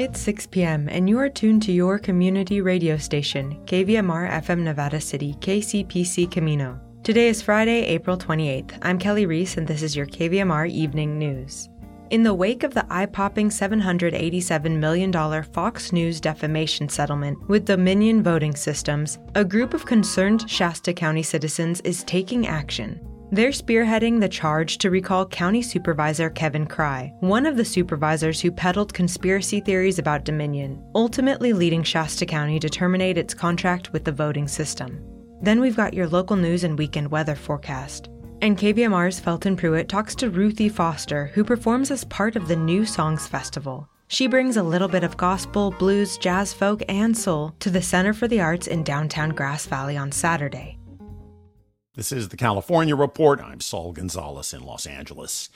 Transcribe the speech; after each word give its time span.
It's 0.00 0.18
6 0.20 0.46
p.m., 0.46 0.88
and 0.88 1.10
you 1.10 1.18
are 1.18 1.28
tuned 1.28 1.60
to 1.64 1.72
your 1.72 1.98
community 1.98 2.62
radio 2.62 2.96
station, 2.96 3.60
KVMR 3.66 4.30
FM 4.30 4.60
Nevada 4.60 4.98
City, 4.98 5.34
KCPC 5.40 6.30
Camino. 6.30 6.80
Today 7.02 7.28
is 7.28 7.42
Friday, 7.42 7.84
April 7.84 8.16
28th. 8.16 8.78
I'm 8.80 8.98
Kelly 8.98 9.26
Reese, 9.26 9.58
and 9.58 9.66
this 9.66 9.82
is 9.82 9.94
your 9.94 10.06
KVMR 10.06 10.70
Evening 10.70 11.18
News. 11.18 11.68
In 12.08 12.22
the 12.22 12.32
wake 12.32 12.62
of 12.62 12.72
the 12.72 12.86
eye 12.88 13.04
popping 13.04 13.50
$787 13.50 14.78
million 14.78 15.42
Fox 15.42 15.92
News 15.92 16.18
defamation 16.18 16.88
settlement 16.88 17.36
with 17.50 17.66
Dominion 17.66 18.22
Voting 18.22 18.56
Systems, 18.56 19.18
a 19.34 19.44
group 19.44 19.74
of 19.74 19.84
concerned 19.84 20.48
Shasta 20.48 20.94
County 20.94 21.22
citizens 21.22 21.82
is 21.82 22.04
taking 22.04 22.46
action. 22.46 23.06
They're 23.32 23.50
spearheading 23.50 24.18
the 24.18 24.28
charge 24.28 24.78
to 24.78 24.90
recall 24.90 25.24
County 25.24 25.62
Supervisor 25.62 26.30
Kevin 26.30 26.66
Crye, 26.66 27.12
one 27.20 27.46
of 27.46 27.56
the 27.56 27.64
supervisors 27.64 28.40
who 28.40 28.50
peddled 28.50 28.92
conspiracy 28.92 29.60
theories 29.60 30.00
about 30.00 30.24
Dominion, 30.24 30.82
ultimately 30.96 31.52
leading 31.52 31.84
Shasta 31.84 32.26
County 32.26 32.58
to 32.58 32.68
terminate 32.68 33.16
its 33.16 33.32
contract 33.32 33.92
with 33.92 34.04
the 34.04 34.10
voting 34.10 34.48
system. 34.48 35.00
Then 35.40 35.60
we've 35.60 35.76
got 35.76 35.94
your 35.94 36.08
local 36.08 36.34
news 36.34 36.64
and 36.64 36.76
weekend 36.76 37.12
weather 37.12 37.36
forecast. 37.36 38.08
And 38.42 38.58
KVMR's 38.58 39.20
Felton 39.20 39.56
Pruitt 39.56 39.88
talks 39.88 40.16
to 40.16 40.30
Ruthie 40.30 40.68
Foster, 40.68 41.26
who 41.26 41.44
performs 41.44 41.92
as 41.92 42.02
part 42.06 42.34
of 42.34 42.48
the 42.48 42.56
New 42.56 42.84
Songs 42.84 43.28
Festival. 43.28 43.88
She 44.08 44.26
brings 44.26 44.56
a 44.56 44.62
little 44.64 44.88
bit 44.88 45.04
of 45.04 45.16
gospel, 45.16 45.70
blues, 45.78 46.18
jazz, 46.18 46.52
folk, 46.52 46.82
and 46.88 47.16
soul 47.16 47.54
to 47.60 47.70
the 47.70 47.80
Center 47.80 48.12
for 48.12 48.26
the 48.26 48.40
Arts 48.40 48.66
in 48.66 48.82
downtown 48.82 49.30
Grass 49.30 49.66
Valley 49.66 49.96
on 49.96 50.10
Saturday. 50.10 50.79
This 51.96 52.12
is 52.12 52.28
the 52.28 52.36
California 52.36 52.94
Report. 52.94 53.40
I'm 53.40 53.58
Saul 53.58 53.90
Gonzalez 53.90 54.54
in 54.54 54.62
Los 54.62 54.86
Angeles. 54.86 55.48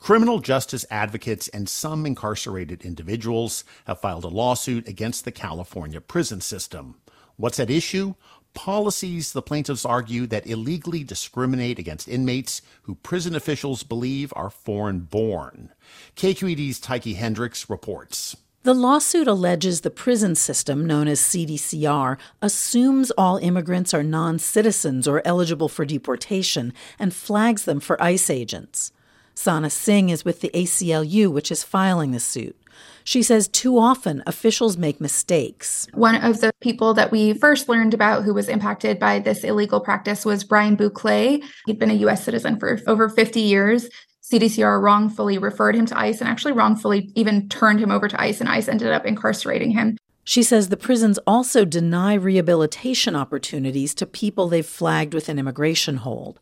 Criminal 0.00 0.40
justice 0.40 0.84
advocates 0.90 1.46
and 1.46 1.68
some 1.68 2.04
incarcerated 2.04 2.82
individuals 2.82 3.62
have 3.86 4.00
filed 4.00 4.24
a 4.24 4.28
lawsuit 4.28 4.88
against 4.88 5.24
the 5.24 5.30
California 5.30 6.00
prison 6.00 6.40
system. 6.40 6.96
What's 7.36 7.60
at 7.60 7.70
issue? 7.70 8.14
Policies, 8.52 9.32
the 9.32 9.42
plaintiffs 9.42 9.84
argue, 9.84 10.26
that 10.26 10.48
illegally 10.48 11.04
discriminate 11.04 11.78
against 11.78 12.08
inmates 12.08 12.62
who 12.82 12.96
prison 12.96 13.36
officials 13.36 13.84
believe 13.84 14.32
are 14.34 14.50
foreign 14.50 15.00
born. 15.00 15.72
KQED's 16.16 16.80
Tyche 16.80 17.14
Hendricks 17.14 17.70
reports. 17.70 18.36
The 18.66 18.74
lawsuit 18.74 19.28
alleges 19.28 19.82
the 19.82 19.92
prison 19.92 20.34
system, 20.34 20.84
known 20.84 21.06
as 21.06 21.20
CDCR, 21.20 22.18
assumes 22.42 23.12
all 23.12 23.36
immigrants 23.36 23.94
are 23.94 24.02
non 24.02 24.40
citizens 24.40 25.06
or 25.06 25.22
eligible 25.24 25.68
for 25.68 25.84
deportation 25.84 26.72
and 26.98 27.14
flags 27.14 27.64
them 27.64 27.78
for 27.78 28.02
ICE 28.02 28.28
agents. 28.28 28.90
Sana 29.36 29.70
Singh 29.70 30.08
is 30.08 30.24
with 30.24 30.40
the 30.40 30.50
ACLU, 30.52 31.30
which 31.30 31.52
is 31.52 31.62
filing 31.62 32.10
the 32.10 32.18
suit. 32.18 32.60
She 33.04 33.22
says 33.22 33.46
too 33.46 33.78
often 33.78 34.24
officials 34.26 34.76
make 34.76 35.00
mistakes. 35.00 35.86
One 35.94 36.16
of 36.16 36.40
the 36.40 36.52
people 36.60 36.92
that 36.94 37.12
we 37.12 37.34
first 37.34 37.68
learned 37.68 37.94
about 37.94 38.24
who 38.24 38.34
was 38.34 38.48
impacted 38.48 38.98
by 38.98 39.20
this 39.20 39.44
illegal 39.44 39.78
practice 39.78 40.24
was 40.24 40.42
Brian 40.42 40.74
Bouclet. 40.74 41.44
He'd 41.66 41.78
been 41.78 41.92
a 41.92 42.02
US 42.08 42.24
citizen 42.24 42.58
for 42.58 42.80
over 42.88 43.08
50 43.08 43.38
years. 43.38 43.88
CDCR 44.30 44.82
wrongfully 44.82 45.38
referred 45.38 45.76
him 45.76 45.86
to 45.86 45.96
ICE 45.96 46.20
and 46.20 46.28
actually 46.28 46.50
wrongfully 46.50 47.12
even 47.14 47.48
turned 47.48 47.78
him 47.78 47.92
over 47.92 48.08
to 48.08 48.20
ICE, 48.20 48.40
and 48.40 48.48
ICE 48.48 48.66
ended 48.66 48.90
up 48.90 49.06
incarcerating 49.06 49.70
him. 49.70 49.96
She 50.24 50.42
says 50.42 50.68
the 50.68 50.76
prisons 50.76 51.20
also 51.28 51.64
deny 51.64 52.14
rehabilitation 52.14 53.14
opportunities 53.14 53.94
to 53.94 54.04
people 54.04 54.48
they've 54.48 54.66
flagged 54.66 55.14
with 55.14 55.28
an 55.28 55.38
immigration 55.38 55.98
hold. 55.98 56.40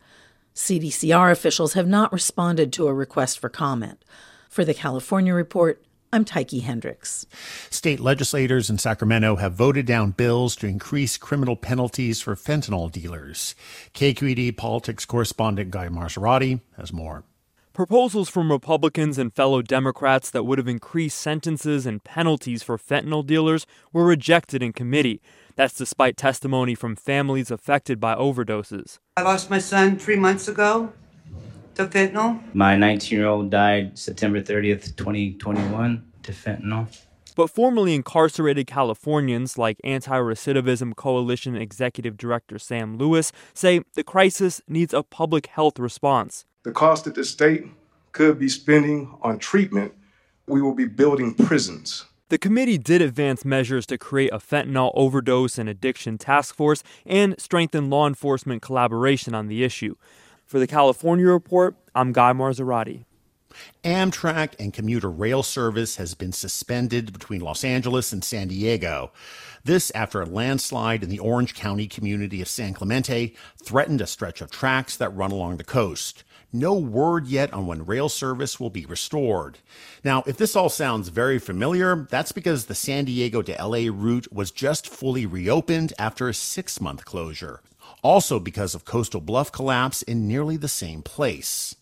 CDCR 0.54 1.30
officials 1.30 1.74
have 1.74 1.86
not 1.86 2.10
responded 2.10 2.72
to 2.72 2.86
a 2.86 2.94
request 2.94 3.38
for 3.38 3.50
comment. 3.50 4.02
For 4.48 4.64
the 4.64 4.72
California 4.72 5.34
Report, 5.34 5.84
I'm 6.10 6.24
Tyche 6.24 6.62
Hendricks. 6.62 7.26
State 7.68 8.00
legislators 8.00 8.70
in 8.70 8.78
Sacramento 8.78 9.36
have 9.36 9.52
voted 9.52 9.84
down 9.84 10.12
bills 10.12 10.56
to 10.56 10.66
increase 10.66 11.18
criminal 11.18 11.56
penalties 11.56 12.22
for 12.22 12.34
fentanyl 12.34 12.90
dealers. 12.90 13.54
KQED 13.92 14.56
politics 14.56 15.04
correspondent 15.04 15.70
Guy 15.70 15.88
Marzorati 15.88 16.62
has 16.78 16.90
more. 16.90 17.24
Proposals 17.74 18.28
from 18.28 18.52
Republicans 18.52 19.18
and 19.18 19.34
fellow 19.34 19.60
Democrats 19.60 20.30
that 20.30 20.44
would 20.44 20.58
have 20.58 20.68
increased 20.68 21.18
sentences 21.18 21.86
and 21.86 22.04
penalties 22.04 22.62
for 22.62 22.78
fentanyl 22.78 23.26
dealers 23.26 23.66
were 23.92 24.04
rejected 24.04 24.62
in 24.62 24.72
committee. 24.72 25.20
That's 25.56 25.74
despite 25.74 26.16
testimony 26.16 26.76
from 26.76 26.94
families 26.94 27.50
affected 27.50 27.98
by 27.98 28.14
overdoses. 28.14 29.00
I 29.16 29.22
lost 29.22 29.50
my 29.50 29.58
son 29.58 29.98
three 29.98 30.14
months 30.14 30.46
ago 30.46 30.92
to 31.74 31.86
fentanyl. 31.86 32.40
My 32.54 32.76
19 32.76 33.18
year 33.18 33.26
old 33.26 33.50
died 33.50 33.98
September 33.98 34.40
30th, 34.40 34.94
2021 34.94 36.12
to 36.22 36.30
fentanyl. 36.30 36.86
But 37.34 37.50
formerly 37.50 37.96
incarcerated 37.96 38.68
Californians, 38.68 39.58
like 39.58 39.80
Anti 39.82 40.16
Recidivism 40.16 40.94
Coalition 40.94 41.56
Executive 41.56 42.16
Director 42.16 42.60
Sam 42.60 42.96
Lewis, 42.98 43.32
say 43.52 43.80
the 43.94 44.04
crisis 44.04 44.60
needs 44.68 44.94
a 44.94 45.02
public 45.02 45.46
health 45.46 45.80
response. 45.80 46.44
The 46.64 46.72
cost 46.72 47.04
that 47.04 47.14
the 47.14 47.24
state 47.24 47.66
could 48.12 48.38
be 48.38 48.48
spending 48.48 49.14
on 49.20 49.38
treatment, 49.38 49.92
we 50.46 50.62
will 50.62 50.74
be 50.74 50.86
building 50.86 51.34
prisons. 51.34 52.06
The 52.30 52.38
committee 52.38 52.78
did 52.78 53.02
advance 53.02 53.44
measures 53.44 53.84
to 53.86 53.98
create 53.98 54.32
a 54.32 54.38
fentanyl 54.38 54.90
overdose 54.94 55.58
and 55.58 55.68
addiction 55.68 56.16
task 56.16 56.54
force 56.54 56.82
and 57.04 57.38
strengthen 57.38 57.90
law 57.90 58.06
enforcement 58.06 58.62
collaboration 58.62 59.34
on 59.34 59.48
the 59.48 59.62
issue. 59.62 59.96
For 60.46 60.58
the 60.58 60.66
California 60.66 61.26
Report, 61.26 61.76
I'm 61.94 62.12
Guy 62.12 62.32
Marzorati. 62.32 63.04
Amtrak 63.84 64.54
and 64.58 64.72
commuter 64.72 65.10
rail 65.10 65.42
service 65.42 65.96
has 65.96 66.14
been 66.14 66.32
suspended 66.32 67.12
between 67.12 67.42
Los 67.42 67.62
Angeles 67.62 68.10
and 68.10 68.24
San 68.24 68.48
Diego. 68.48 69.12
This 69.64 69.92
after 69.94 70.22
a 70.22 70.26
landslide 70.26 71.02
in 71.02 71.10
the 71.10 71.18
Orange 71.18 71.54
County 71.54 71.86
community 71.86 72.40
of 72.40 72.48
San 72.48 72.72
Clemente 72.72 73.34
threatened 73.62 74.00
a 74.00 74.06
stretch 74.06 74.40
of 74.40 74.50
tracks 74.50 74.96
that 74.96 75.14
run 75.14 75.30
along 75.30 75.58
the 75.58 75.64
coast. 75.64 76.24
No 76.54 76.74
word 76.74 77.26
yet 77.26 77.52
on 77.52 77.66
when 77.66 77.84
rail 77.84 78.08
service 78.08 78.60
will 78.60 78.70
be 78.70 78.86
restored. 78.86 79.58
Now, 80.04 80.22
if 80.24 80.36
this 80.36 80.54
all 80.54 80.68
sounds 80.68 81.08
very 81.08 81.40
familiar, 81.40 82.06
that's 82.08 82.30
because 82.30 82.66
the 82.66 82.76
San 82.76 83.06
Diego 83.06 83.42
to 83.42 83.52
LA 83.60 83.90
route 83.92 84.32
was 84.32 84.52
just 84.52 84.86
fully 84.88 85.26
reopened 85.26 85.92
after 85.98 86.28
a 86.28 86.34
six 86.34 86.80
month 86.80 87.04
closure. 87.04 87.60
Also 88.04 88.38
because 88.38 88.72
of 88.72 88.84
Coastal 88.84 89.20
Bluff 89.20 89.50
collapse 89.50 90.02
in 90.02 90.28
nearly 90.28 90.56
the 90.56 90.68
same 90.68 91.02
place. 91.02 91.74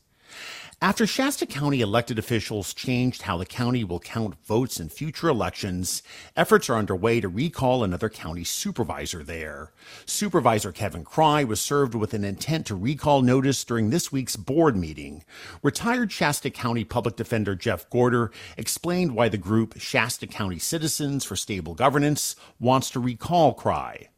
After 0.82 1.06
Shasta 1.06 1.46
County 1.46 1.80
elected 1.80 2.18
officials 2.18 2.74
changed 2.74 3.22
how 3.22 3.36
the 3.36 3.46
county 3.46 3.84
will 3.84 4.00
count 4.00 4.34
votes 4.44 4.80
in 4.80 4.88
future 4.88 5.28
elections, 5.28 6.02
efforts 6.34 6.68
are 6.68 6.74
underway 6.74 7.20
to 7.20 7.28
recall 7.28 7.84
another 7.84 8.08
county 8.08 8.42
supervisor 8.42 9.22
there. 9.22 9.70
Supervisor 10.06 10.72
Kevin 10.72 11.04
Crye 11.04 11.46
was 11.46 11.60
served 11.60 11.94
with 11.94 12.14
an 12.14 12.24
intent 12.24 12.66
to 12.66 12.74
recall 12.74 13.22
notice 13.22 13.62
during 13.62 13.90
this 13.90 14.10
week's 14.10 14.34
board 14.34 14.76
meeting. 14.76 15.22
Retired 15.62 16.10
Shasta 16.10 16.50
County 16.50 16.82
Public 16.82 17.14
Defender 17.14 17.54
Jeff 17.54 17.88
Gorder 17.88 18.32
explained 18.56 19.14
why 19.14 19.28
the 19.28 19.38
group 19.38 19.78
Shasta 19.78 20.26
County 20.26 20.58
Citizens 20.58 21.24
for 21.24 21.36
Stable 21.36 21.76
Governance 21.76 22.34
wants 22.58 22.90
to 22.90 22.98
recall 22.98 23.54
Crye. 23.54 24.08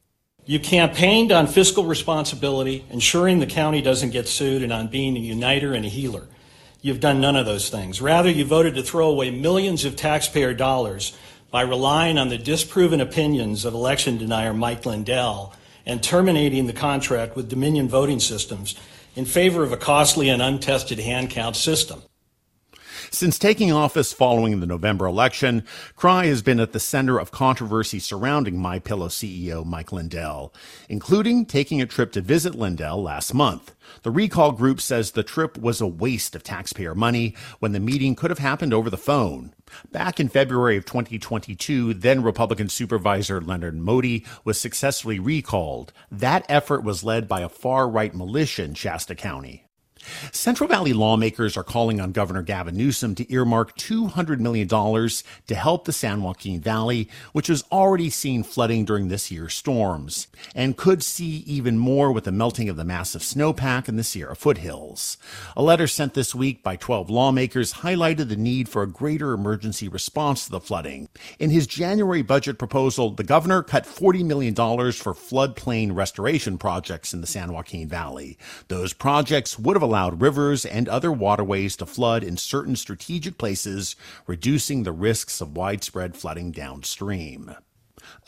You 0.47 0.61
campaigned 0.61 1.31
on 1.31 1.47
fiscal 1.47 1.85
responsibility, 1.85 2.87
ensuring 2.89 3.41
the 3.41 3.47
county 3.47 3.83
doesn't 3.83 4.11
get 4.11 4.29
sued, 4.29 4.63
and 4.63 4.73
on 4.73 4.89
being 4.89 5.15
a 5.19 5.21
uniter 5.21 5.75
and 5.75 5.85
a 5.85 5.91
healer. 5.91 6.27
You've 6.85 7.01
done 7.01 7.19
none 7.19 7.35
of 7.35 7.47
those 7.47 7.71
things. 7.71 8.03
Rather, 8.03 8.29
you 8.29 8.45
voted 8.45 8.75
to 8.75 8.83
throw 8.83 9.09
away 9.09 9.31
millions 9.31 9.87
of 9.87 9.97
taxpayer 9.97 10.53
dollars 10.53 11.17
by 11.51 11.63
relying 11.63 12.19
on 12.19 12.29
the 12.29 12.37
disproven 12.37 13.01
opinions 13.01 13.65
of 13.65 13.73
election 13.73 14.19
denier 14.19 14.53
Mike 14.53 14.85
Lindell 14.85 15.55
and 15.87 16.03
terminating 16.03 16.67
the 16.67 16.75
contract 16.75 17.37
with 17.37 17.49
Dominion 17.49 17.89
Voting 17.89 18.21
Systems 18.21 18.75
in 19.17 19.25
favor 19.25 19.63
of 19.63 19.73
a 19.73 19.79
costly 19.79 20.29
and 20.29 20.43
untested 20.43 20.99
hand 20.99 21.31
count 21.31 21.57
system. 21.57 22.03
Since 23.15 23.39
taking 23.39 23.71
office 23.71 24.13
following 24.13 24.59
the 24.59 24.67
November 24.67 25.07
election, 25.07 25.63
Crye 25.97 26.25
has 26.25 26.43
been 26.43 26.59
at 26.59 26.73
the 26.73 26.81
center 26.81 27.17
of 27.17 27.31
controversy 27.31 28.01
surrounding 28.01 28.59
My 28.59 28.81
Pillow 28.81 29.07
CEO 29.07 29.65
Mike 29.65 29.93
Lindell, 29.93 30.53
including 30.89 31.47
taking 31.47 31.81
a 31.81 31.87
trip 31.87 32.11
to 32.13 32.21
visit 32.21 32.57
Lindell 32.57 33.01
last 33.01 33.33
month. 33.33 33.77
The 34.03 34.11
recall 34.11 34.51
group 34.51 34.81
says 34.81 35.13
the 35.13 35.23
trip 35.23 35.57
was 35.57 35.81
a 35.81 35.87
waste 35.87 36.35
of 36.35 36.43
taxpayer 36.43 36.97
money 36.97 37.37
when 37.61 37.71
the 37.71 37.79
meeting 37.79 38.17
could 38.17 38.33
have 38.33 38.41
happened 38.41 38.75
over 38.75 38.91
the 38.91 38.97
phone. 38.97 39.55
Back 39.93 40.19
in 40.19 40.29
February 40.29 40.77
of 40.77 40.85
2022, 40.85 41.95
then 41.95 42.21
Republican 42.21 42.69
Supervisor 42.69 43.41
Leonard 43.41 43.77
Moty 43.77 44.27
was 44.43 44.61
successfully 44.61 45.21
recalled. 45.21 45.93
That 46.11 46.45
effort 46.49 46.83
was 46.83 47.05
led 47.05 47.29
by 47.29 47.43
a 47.43 47.49
far 47.49 47.89
right 47.89 48.13
militia 48.13 48.65
in 48.65 48.75
Shasta 48.75 49.15
County. 49.15 49.64
Central 50.33 50.69
Valley 50.69 50.93
lawmakers 50.93 51.57
are 51.57 51.65
calling 51.65 52.01
on 52.01 52.13
Governor 52.13 52.43
Gavin 52.43 52.77
Newsom 52.77 53.15
to 53.15 53.33
earmark 53.33 53.77
$200 53.77 54.39
million 54.39 54.69
to 54.69 55.55
help 55.55 55.85
the 55.85 55.93
San 55.93 56.23
Joaquin 56.23 56.61
Valley, 56.61 57.09
which 57.33 57.47
has 57.47 57.65
already 57.73 58.11
seen 58.11 58.43
flooding 58.43 58.85
during 58.85 59.09
this 59.09 59.31
year's 59.31 59.55
storms, 59.55 60.29
and 60.55 60.77
could 60.77 61.03
see 61.03 61.45
even 61.47 61.79
more 61.79 62.13
with 62.13 62.25
the 62.25 62.33
melting 62.33 62.69
of 62.69 62.77
the 62.77 62.85
massive 62.85 63.23
snowpack 63.23 63.89
in 63.89 63.97
the 63.97 64.05
Sierra 64.05 64.37
foothills. 64.37 65.17
A 65.57 65.63
letter 65.63 65.87
sent 65.87 66.15
this 66.15 66.35
week 66.35 66.63
by 66.63 66.77
12 66.77 67.11
lawmakers 67.11 67.75
highlighted 67.75 68.29
the 68.29 68.37
need 68.37 68.69
for 68.69 68.83
a 68.83 68.87
greater 68.87 69.33
emergency 69.33 69.89
response 69.89 70.45
to 70.45 70.51
the 70.51 70.61
flooding. 70.61 71.09
In 71.39 71.51
his 71.51 71.67
January 71.67 72.23
budget 72.23 72.59
proposal, 72.59 73.11
the 73.11 73.25
governor 73.25 73.63
cut 73.63 73.85
$40 73.85 74.25
million 74.25 74.55
for 74.55 75.15
floodplain 75.15 75.95
restoration 75.95 76.59
projects 76.59 77.15
in 77.15 77.21
the 77.21 77.27
San 77.27 77.53
Joaquin 77.53 77.89
Valley. 77.89 78.37
Those 78.69 78.93
projects 78.93 79.59
would 79.59 79.77
have 79.77 79.83
allowed 79.83 79.94
rivers 80.21 80.65
and 80.65 80.89
other 80.89 81.13
waterways 81.13 81.77
to 81.77 81.87
flood 81.87 82.23
in 82.23 82.37
certain 82.37 82.77
strategic 82.77 83.39
places, 83.39 83.97
reducing 84.27 84.83
the 84.83 84.93
risks 84.93 85.41
of 85.41 85.57
widespread 85.57 86.17
flooding 86.17 86.51
downstream. 86.51 87.55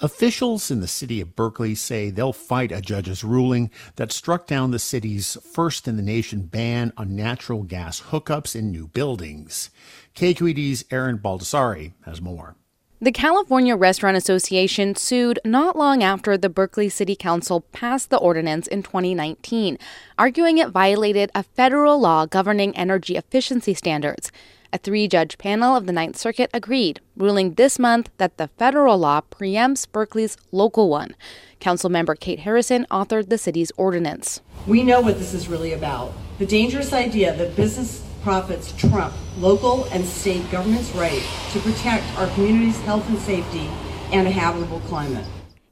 Officials 0.01 0.71
in 0.71 0.81
the 0.81 0.89
city 0.89 1.21
of 1.21 1.37
Berkeley 1.37 1.75
say 1.75 2.11
they'll 2.11 2.33
fight 2.33 2.73
a 2.73 2.81
judge's 2.81 3.25
ruling 3.25 3.71
that 3.97 4.13
struck 4.13 4.47
down 4.47 4.71
the 4.71 4.79
city's 4.79 5.37
first 5.53 5.87
in 5.87 5.97
the 5.97 6.03
nation 6.03 6.43
ban 6.43 6.93
on 6.97 7.17
natural 7.17 7.63
gas 7.63 8.01
hookups 8.01 8.57
in 8.57 8.71
new 8.71 8.89
buildings. 8.89 9.71
KQED's 10.15 10.85
Erin 10.91 11.19
Baldassari 11.19 11.93
has 12.05 12.21
more. 12.21 12.57
The 12.99 13.13
California 13.13 13.77
Restaurant 13.77 14.17
Association 14.17 14.97
sued 14.97 15.39
not 15.45 15.77
long 15.77 16.03
after 16.03 16.39
the 16.39 16.49
Berkeley 16.49 16.89
City 16.89 17.15
Council 17.15 17.61
passed 17.71 18.09
the 18.09 18.17
ordinance 18.17 18.67
in 18.67 18.83
2019, 18.83 19.77
arguing 20.19 20.57
it 20.57 20.71
violated 20.71 21.31
a 21.35 21.43
federal 21.43 22.01
law 22.01 22.25
governing 22.25 22.75
energy 22.75 23.17
efficiency 23.17 23.75
standards. 23.75 24.33
A 24.73 24.79
three 24.79 25.09
judge 25.09 25.37
panel 25.37 25.77
of 25.77 25.85
the 25.85 25.93
Ninth 25.93 26.17
Circuit 26.17 26.49
agreed, 26.55 27.01
ruling 27.19 27.53
this 27.53 27.79
month 27.79 28.09
that 28.17 28.39
the 28.39 28.49
federal 28.57 28.97
law 28.97 29.21
preempts 29.31 29.87
Berkeley's 29.87 30.39
local 30.51 30.89
one. 30.89 31.15
Council 31.61 31.91
member 31.91 32.15
Kate 32.15 32.41
Harrison 32.41 32.87
authored 32.91 33.29
the 33.29 33.37
city's 33.37 33.73
ordinance. 33.77 34.41
We 34.67 34.83
know 34.83 35.03
what 35.03 35.19
this 35.19 35.35
is 35.35 35.49
really 35.49 35.75
about 35.75 36.15
the 36.39 36.47
dangerous 36.47 36.95
idea 36.95 37.37
that 37.37 37.57
business 37.57 38.03
profits 38.27 38.73
trump 38.73 39.15
local 39.39 39.85
and 39.93 40.05
state 40.05 40.51
governments' 40.51 40.91
right 40.97 41.23
to 41.53 41.61
protect 41.61 42.05
our 42.19 42.27
community's 42.31 42.81
health 42.81 43.09
and 43.09 43.21
safety 43.21 43.71
and 44.11 44.27
a 44.27 44.31
habitable 44.33 44.81
climate. 44.81 45.25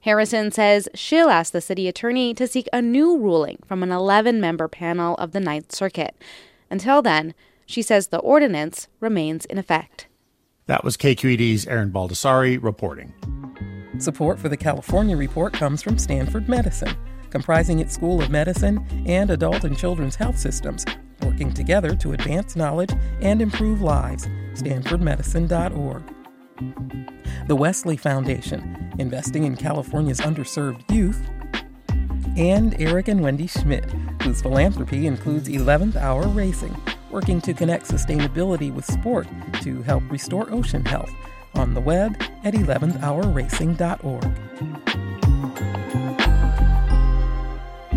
Harrison 0.02 0.52
says 0.52 0.88
she'll 0.94 1.30
ask 1.30 1.52
the 1.52 1.60
city 1.60 1.88
attorney 1.88 2.32
to 2.32 2.46
seek 2.46 2.68
a 2.72 2.80
new 2.80 3.18
ruling 3.18 3.58
from 3.66 3.82
an 3.82 3.90
11 3.90 4.40
member 4.40 4.68
panel 4.68 5.16
of 5.16 5.32
the 5.32 5.40
Ninth 5.40 5.74
Circuit. 5.74 6.14
Until 6.70 7.02
then, 7.02 7.34
she 7.66 7.82
says 7.82 8.06
the 8.06 8.18
ordinance 8.18 8.86
remains 9.00 9.46
in 9.46 9.58
effect. 9.58 10.06
That 10.66 10.84
was 10.84 10.96
KQED's 10.96 11.66
Erin 11.66 11.90
Baldassari 11.90 12.62
reporting. 12.62 13.12
Support 13.98 14.38
for 14.38 14.48
the 14.48 14.56
California 14.56 15.16
Report 15.16 15.52
comes 15.52 15.82
from 15.82 15.98
Stanford 15.98 16.48
Medicine, 16.48 16.96
comprising 17.30 17.80
its 17.80 17.94
School 17.94 18.22
of 18.22 18.30
Medicine 18.30 18.86
and 19.06 19.30
adult 19.30 19.64
and 19.64 19.76
children's 19.76 20.14
health 20.14 20.38
systems 20.38 20.84
working 21.24 21.52
together 21.52 21.94
to 21.96 22.12
advance 22.12 22.56
knowledge 22.56 22.90
and 23.20 23.40
improve 23.40 23.80
lives. 23.80 24.26
StanfordMedicine.org. 24.54 26.02
The 27.46 27.56
Wesley 27.56 27.96
Foundation, 27.96 28.92
investing 28.98 29.44
in 29.44 29.56
California's 29.56 30.20
underserved 30.20 30.90
youth. 30.90 31.20
And 32.36 32.74
Eric 32.80 33.08
and 33.08 33.22
Wendy 33.22 33.46
Schmidt, 33.46 33.90
whose 34.22 34.42
philanthropy 34.42 35.06
includes 35.06 35.48
11th 35.48 35.96
Hour 35.96 36.26
Racing, 36.28 36.76
working 37.10 37.40
to 37.42 37.54
connect 37.54 37.86
sustainability 37.86 38.72
with 38.72 38.84
sport 38.84 39.28
to 39.62 39.82
help 39.82 40.02
restore 40.10 40.50
ocean 40.50 40.84
health. 40.84 41.12
On 41.54 41.74
the 41.74 41.80
web 41.80 42.20
at 42.42 42.54
11thhourracing.org. 42.54 45.03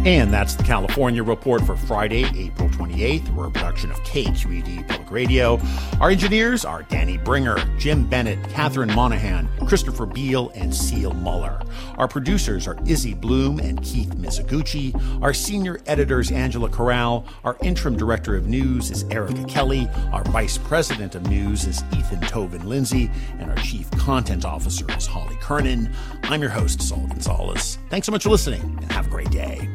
And 0.07 0.31
that's 0.31 0.55
the 0.55 0.63
California 0.63 1.21
Report 1.21 1.65
for 1.65 1.75
Friday, 1.75 2.23
April 2.33 2.69
28th. 2.69 3.29
We're 3.35 3.47
a 3.47 3.51
production 3.51 3.91
of 3.91 3.97
KQED 4.03 4.87
Public 4.87 5.11
Radio. 5.11 5.59
Our 5.99 6.11
engineers 6.11 6.63
are 6.63 6.83
Danny 6.83 7.17
Bringer, 7.17 7.57
Jim 7.77 8.07
Bennett, 8.07 8.41
Catherine 8.47 8.95
Monahan, 8.95 9.49
Christopher 9.67 10.05
Beal, 10.05 10.49
and 10.55 10.73
Seal 10.73 11.11
Muller. 11.11 11.61
Our 11.97 12.07
producers 12.07 12.69
are 12.69 12.77
Izzy 12.85 13.15
Bloom 13.15 13.59
and 13.59 13.83
Keith 13.83 14.15
Mizuguchi. 14.15 14.95
Our 15.21 15.33
senior 15.33 15.81
editors, 15.87 16.31
Angela 16.31 16.69
Corral. 16.69 17.25
Our 17.43 17.57
interim 17.61 17.97
director 17.97 18.37
of 18.37 18.47
news 18.47 18.89
is 18.91 19.03
Erika 19.11 19.43
Kelly. 19.43 19.89
Our 20.13 20.23
vice 20.23 20.57
president 20.57 21.15
of 21.15 21.27
news 21.27 21.65
is 21.65 21.83
Ethan 21.91 22.21
Toven 22.21 22.63
Lindsey. 22.63 23.11
And 23.39 23.51
our 23.51 23.57
chief 23.57 23.91
content 23.91 24.45
officer 24.45 24.85
is 24.95 25.05
Holly 25.05 25.35
Kernan. 25.41 25.93
I'm 26.23 26.39
your 26.39 26.51
host, 26.51 26.81
Saul 26.81 27.07
Gonzalez. 27.07 27.77
Thanks 27.89 28.05
so 28.05 28.13
much 28.13 28.23
for 28.23 28.29
listening, 28.29 28.61
and 28.61 28.89
have 28.93 29.07
a 29.07 29.09
great 29.09 29.31
day. 29.31 29.67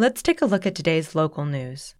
Let's 0.00 0.22
take 0.22 0.40
a 0.40 0.46
look 0.46 0.64
at 0.64 0.74
today's 0.74 1.14
local 1.14 1.44
news. 1.44 1.94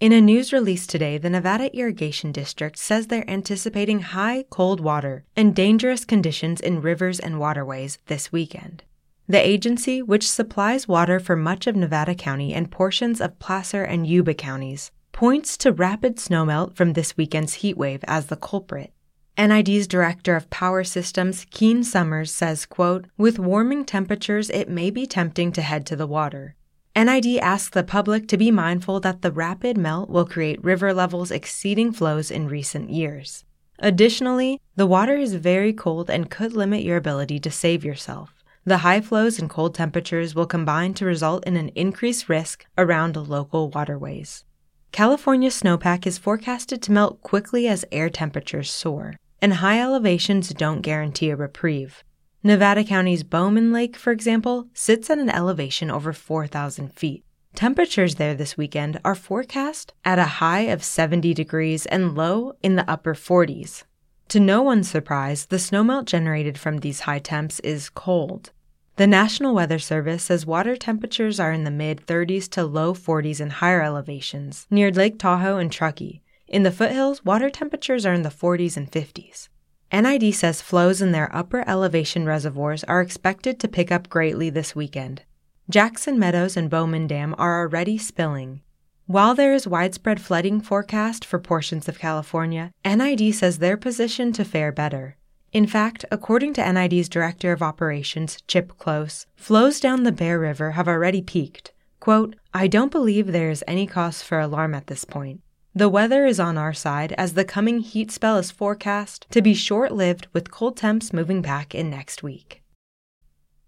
In 0.00 0.10
a 0.10 0.22
news 0.22 0.54
release 0.54 0.86
today, 0.86 1.18
the 1.18 1.28
Nevada 1.28 1.70
Irrigation 1.76 2.32
District 2.32 2.78
says 2.78 3.08
they're 3.08 3.28
anticipating 3.28 4.00
high 4.00 4.46
cold 4.48 4.80
water 4.80 5.26
and 5.36 5.54
dangerous 5.54 6.06
conditions 6.06 6.62
in 6.62 6.80
rivers 6.80 7.20
and 7.20 7.38
waterways 7.38 7.98
this 8.06 8.32
weekend. 8.32 8.84
The 9.28 9.46
agency, 9.46 10.00
which 10.00 10.30
supplies 10.30 10.88
water 10.88 11.20
for 11.20 11.36
much 11.36 11.66
of 11.66 11.76
Nevada 11.76 12.14
County 12.14 12.54
and 12.54 12.70
portions 12.70 13.20
of 13.20 13.38
Placer 13.38 13.84
and 13.84 14.06
Yuba 14.06 14.32
counties, 14.32 14.90
points 15.12 15.58
to 15.58 15.72
rapid 15.72 16.16
snowmelt 16.16 16.74
from 16.74 16.94
this 16.94 17.18
weekend's 17.18 17.60
heat 17.60 17.76
wave 17.76 18.02
as 18.04 18.28
the 18.28 18.36
culprit. 18.36 18.94
NID's 19.36 19.86
Director 19.86 20.36
of 20.36 20.48
Power 20.48 20.84
Systems, 20.84 21.44
Keane 21.50 21.84
Sommers, 21.84 22.32
says, 22.32 22.64
quote, 22.64 23.08
With 23.18 23.38
warming 23.38 23.84
temperatures, 23.84 24.48
it 24.48 24.70
may 24.70 24.88
be 24.88 25.04
tempting 25.04 25.52
to 25.52 25.60
head 25.60 25.84
to 25.84 25.96
the 25.96 26.06
water. 26.06 26.56
NID 26.94 27.38
asks 27.38 27.70
the 27.70 27.82
public 27.82 28.28
to 28.28 28.36
be 28.36 28.50
mindful 28.50 29.00
that 29.00 29.22
the 29.22 29.32
rapid 29.32 29.78
melt 29.78 30.10
will 30.10 30.26
create 30.26 30.62
river 30.62 30.92
levels 30.92 31.30
exceeding 31.30 31.90
flows 31.90 32.30
in 32.30 32.48
recent 32.48 32.90
years. 32.90 33.44
Additionally, 33.78 34.60
the 34.76 34.86
water 34.86 35.16
is 35.16 35.34
very 35.34 35.72
cold 35.72 36.10
and 36.10 36.30
could 36.30 36.52
limit 36.52 36.84
your 36.84 36.98
ability 36.98 37.38
to 37.40 37.50
save 37.50 37.82
yourself. 37.84 38.34
The 38.64 38.78
high 38.78 39.00
flows 39.00 39.38
and 39.38 39.48
cold 39.48 39.74
temperatures 39.74 40.34
will 40.34 40.46
combine 40.46 40.92
to 40.94 41.06
result 41.06 41.44
in 41.46 41.56
an 41.56 41.70
increased 41.70 42.28
risk 42.28 42.66
around 42.76 43.16
local 43.16 43.70
waterways. 43.70 44.44
California 44.92 45.48
snowpack 45.48 46.06
is 46.06 46.18
forecasted 46.18 46.82
to 46.82 46.92
melt 46.92 47.22
quickly 47.22 47.66
as 47.66 47.86
air 47.90 48.10
temperatures 48.10 48.70
soar, 48.70 49.16
and 49.40 49.54
high 49.54 49.80
elevations 49.80 50.50
don't 50.50 50.82
guarantee 50.82 51.30
a 51.30 51.36
reprieve. 51.36 52.04
Nevada 52.44 52.82
County's 52.82 53.22
Bowman 53.22 53.72
Lake, 53.72 53.94
for 53.94 54.10
example, 54.10 54.66
sits 54.74 55.08
at 55.08 55.18
an 55.20 55.30
elevation 55.30 55.92
over 55.92 56.12
4,000 56.12 56.92
feet. 56.92 57.24
Temperatures 57.54 58.16
there 58.16 58.34
this 58.34 58.56
weekend 58.56 58.98
are 59.04 59.14
forecast 59.14 59.92
at 60.04 60.18
a 60.18 60.24
high 60.24 60.62
of 60.62 60.82
70 60.82 61.34
degrees 61.34 61.86
and 61.86 62.16
low 62.16 62.54
in 62.60 62.74
the 62.74 62.90
upper 62.90 63.14
40s. 63.14 63.84
To 64.30 64.40
no 64.40 64.60
one's 64.60 64.90
surprise, 64.90 65.46
the 65.46 65.56
snowmelt 65.56 66.06
generated 66.06 66.58
from 66.58 66.78
these 66.78 67.00
high 67.00 67.20
temps 67.20 67.60
is 67.60 67.88
cold. 67.88 68.50
The 68.96 69.06
National 69.06 69.54
Weather 69.54 69.78
Service 69.78 70.24
says 70.24 70.44
water 70.44 70.74
temperatures 70.74 71.38
are 71.38 71.52
in 71.52 71.62
the 71.62 71.70
mid 71.70 72.04
30s 72.08 72.48
to 72.50 72.64
low 72.64 72.92
40s 72.92 73.40
in 73.40 73.50
higher 73.50 73.82
elevations, 73.82 74.66
near 74.68 74.90
Lake 74.90 75.16
Tahoe 75.16 75.58
and 75.58 75.70
Truckee. 75.70 76.22
In 76.48 76.64
the 76.64 76.72
foothills, 76.72 77.24
water 77.24 77.50
temperatures 77.50 78.04
are 78.04 78.14
in 78.14 78.22
the 78.22 78.30
40s 78.30 78.76
and 78.76 78.90
50s. 78.90 79.48
NID 79.92 80.34
says 80.34 80.62
flows 80.62 81.02
in 81.02 81.12
their 81.12 81.34
upper 81.36 81.68
elevation 81.68 82.24
reservoirs 82.24 82.82
are 82.84 83.02
expected 83.02 83.60
to 83.60 83.68
pick 83.68 83.92
up 83.92 84.08
greatly 84.08 84.48
this 84.48 84.74
weekend. 84.74 85.22
Jackson 85.68 86.18
Meadows 86.18 86.56
and 86.56 86.70
Bowman 86.70 87.06
Dam 87.06 87.34
are 87.36 87.60
already 87.60 87.98
spilling. 87.98 88.62
While 89.06 89.34
there 89.34 89.52
is 89.52 89.66
widespread 89.66 90.20
flooding 90.20 90.60
forecast 90.60 91.24
for 91.24 91.38
portions 91.38 91.88
of 91.88 91.98
California, 91.98 92.70
NID 92.86 93.34
says 93.34 93.58
they're 93.58 93.76
positioned 93.76 94.34
to 94.36 94.44
fare 94.44 94.72
better. 94.72 95.16
In 95.52 95.66
fact, 95.66 96.06
according 96.10 96.54
to 96.54 96.72
NID's 96.72 97.10
Director 97.10 97.52
of 97.52 97.60
Operations, 97.62 98.38
Chip 98.48 98.78
Close, 98.78 99.26
flows 99.36 99.80
down 99.80 100.04
the 100.04 100.12
Bear 100.12 100.38
River 100.38 100.70
have 100.70 100.88
already 100.88 101.20
peaked. 101.20 101.72
Quote, 102.00 102.36
I 102.54 102.66
don't 102.66 102.90
believe 102.90 103.26
there 103.26 103.50
is 103.50 103.62
any 103.68 103.86
cause 103.86 104.22
for 104.22 104.40
alarm 104.40 104.74
at 104.74 104.86
this 104.86 105.04
point. 105.04 105.42
The 105.74 105.88
weather 105.88 106.26
is 106.26 106.38
on 106.38 106.58
our 106.58 106.74
side 106.74 107.14
as 107.16 107.32
the 107.32 107.46
coming 107.46 107.80
heat 107.80 108.10
spell 108.10 108.36
is 108.36 108.50
forecast 108.50 109.26
to 109.30 109.40
be 109.40 109.54
short 109.54 109.90
lived 109.90 110.26
with 110.34 110.50
cold 110.50 110.76
temps 110.76 111.14
moving 111.14 111.40
back 111.40 111.74
in 111.74 111.88
next 111.88 112.22
week. 112.22 112.62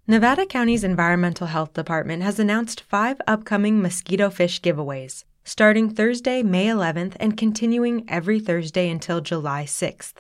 Nevada 0.06 0.44
County's 0.44 0.84
Environmental 0.84 1.46
Health 1.46 1.72
Department 1.72 2.22
has 2.22 2.38
announced 2.38 2.82
five 2.82 3.22
upcoming 3.26 3.80
mosquito 3.80 4.28
fish 4.28 4.60
giveaways, 4.60 5.24
starting 5.44 5.88
Thursday, 5.88 6.42
May 6.42 6.66
11th 6.66 7.16
and 7.18 7.38
continuing 7.38 8.04
every 8.06 8.38
Thursday 8.38 8.90
until 8.90 9.22
July 9.22 9.64
6th. 9.64 10.16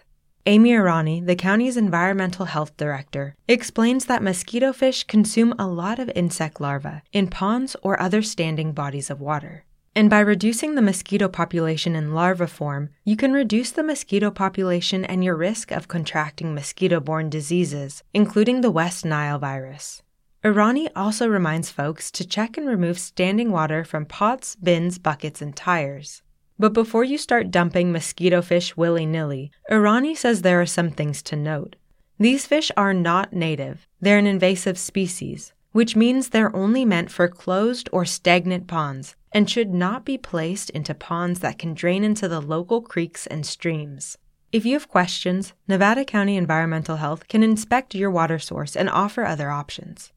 Amy 0.46 0.70
Irani, 0.70 1.26
the 1.26 1.36
county's 1.36 1.76
environmental 1.76 2.46
health 2.46 2.74
director, 2.78 3.34
explains 3.46 4.06
that 4.06 4.22
mosquito 4.22 4.72
fish 4.72 5.04
consume 5.04 5.54
a 5.58 5.66
lot 5.66 5.98
of 5.98 6.10
insect 6.14 6.62
larvae 6.62 7.02
in 7.12 7.28
ponds 7.28 7.76
or 7.82 8.00
other 8.00 8.22
standing 8.22 8.72
bodies 8.72 9.10
of 9.10 9.20
water. 9.20 9.66
And 9.96 10.10
by 10.10 10.18
reducing 10.18 10.74
the 10.74 10.82
mosquito 10.82 11.28
population 11.28 11.94
in 11.94 12.14
larva 12.14 12.48
form, 12.48 12.90
you 13.04 13.16
can 13.16 13.32
reduce 13.32 13.70
the 13.70 13.84
mosquito 13.84 14.28
population 14.28 15.04
and 15.04 15.22
your 15.22 15.36
risk 15.36 15.70
of 15.70 15.86
contracting 15.86 16.52
mosquito 16.52 16.98
borne 16.98 17.30
diseases, 17.30 18.02
including 18.12 18.60
the 18.60 18.72
West 18.72 19.04
Nile 19.04 19.38
virus. 19.38 20.02
Irani 20.44 20.88
also 20.96 21.28
reminds 21.28 21.70
folks 21.70 22.10
to 22.10 22.26
check 22.26 22.58
and 22.58 22.66
remove 22.66 22.98
standing 22.98 23.52
water 23.52 23.84
from 23.84 24.04
pots, 24.04 24.56
bins, 24.56 24.98
buckets, 24.98 25.40
and 25.40 25.54
tires. 25.54 26.22
But 26.58 26.72
before 26.72 27.04
you 27.04 27.16
start 27.16 27.52
dumping 27.52 27.92
mosquito 27.92 28.42
fish 28.42 28.76
willy 28.76 29.06
nilly, 29.06 29.52
Irani 29.70 30.16
says 30.16 30.42
there 30.42 30.60
are 30.60 30.66
some 30.66 30.90
things 30.90 31.22
to 31.22 31.36
note. 31.36 31.76
These 32.18 32.46
fish 32.46 32.70
are 32.76 32.92
not 32.92 33.32
native, 33.32 33.88
they're 34.00 34.18
an 34.18 34.26
invasive 34.26 34.76
species, 34.76 35.53
which 35.74 35.96
means 35.96 36.28
they're 36.28 36.54
only 36.54 36.84
meant 36.84 37.10
for 37.10 37.26
closed 37.26 37.88
or 37.90 38.04
stagnant 38.04 38.68
ponds 38.68 39.16
and 39.32 39.50
should 39.50 39.74
not 39.74 40.04
be 40.04 40.16
placed 40.16 40.70
into 40.70 40.94
ponds 40.94 41.40
that 41.40 41.58
can 41.58 41.74
drain 41.74 42.04
into 42.04 42.28
the 42.28 42.40
local 42.40 42.80
creeks 42.80 43.26
and 43.26 43.44
streams. 43.44 44.16
If 44.52 44.64
you 44.64 44.74
have 44.74 44.86
questions, 44.86 45.52
Nevada 45.66 46.04
County 46.04 46.36
Environmental 46.36 46.98
Health 46.98 47.26
can 47.26 47.42
inspect 47.42 47.92
your 47.92 48.08
water 48.08 48.38
source 48.38 48.76
and 48.76 48.88
offer 48.88 49.24
other 49.24 49.50
options. 49.50 50.12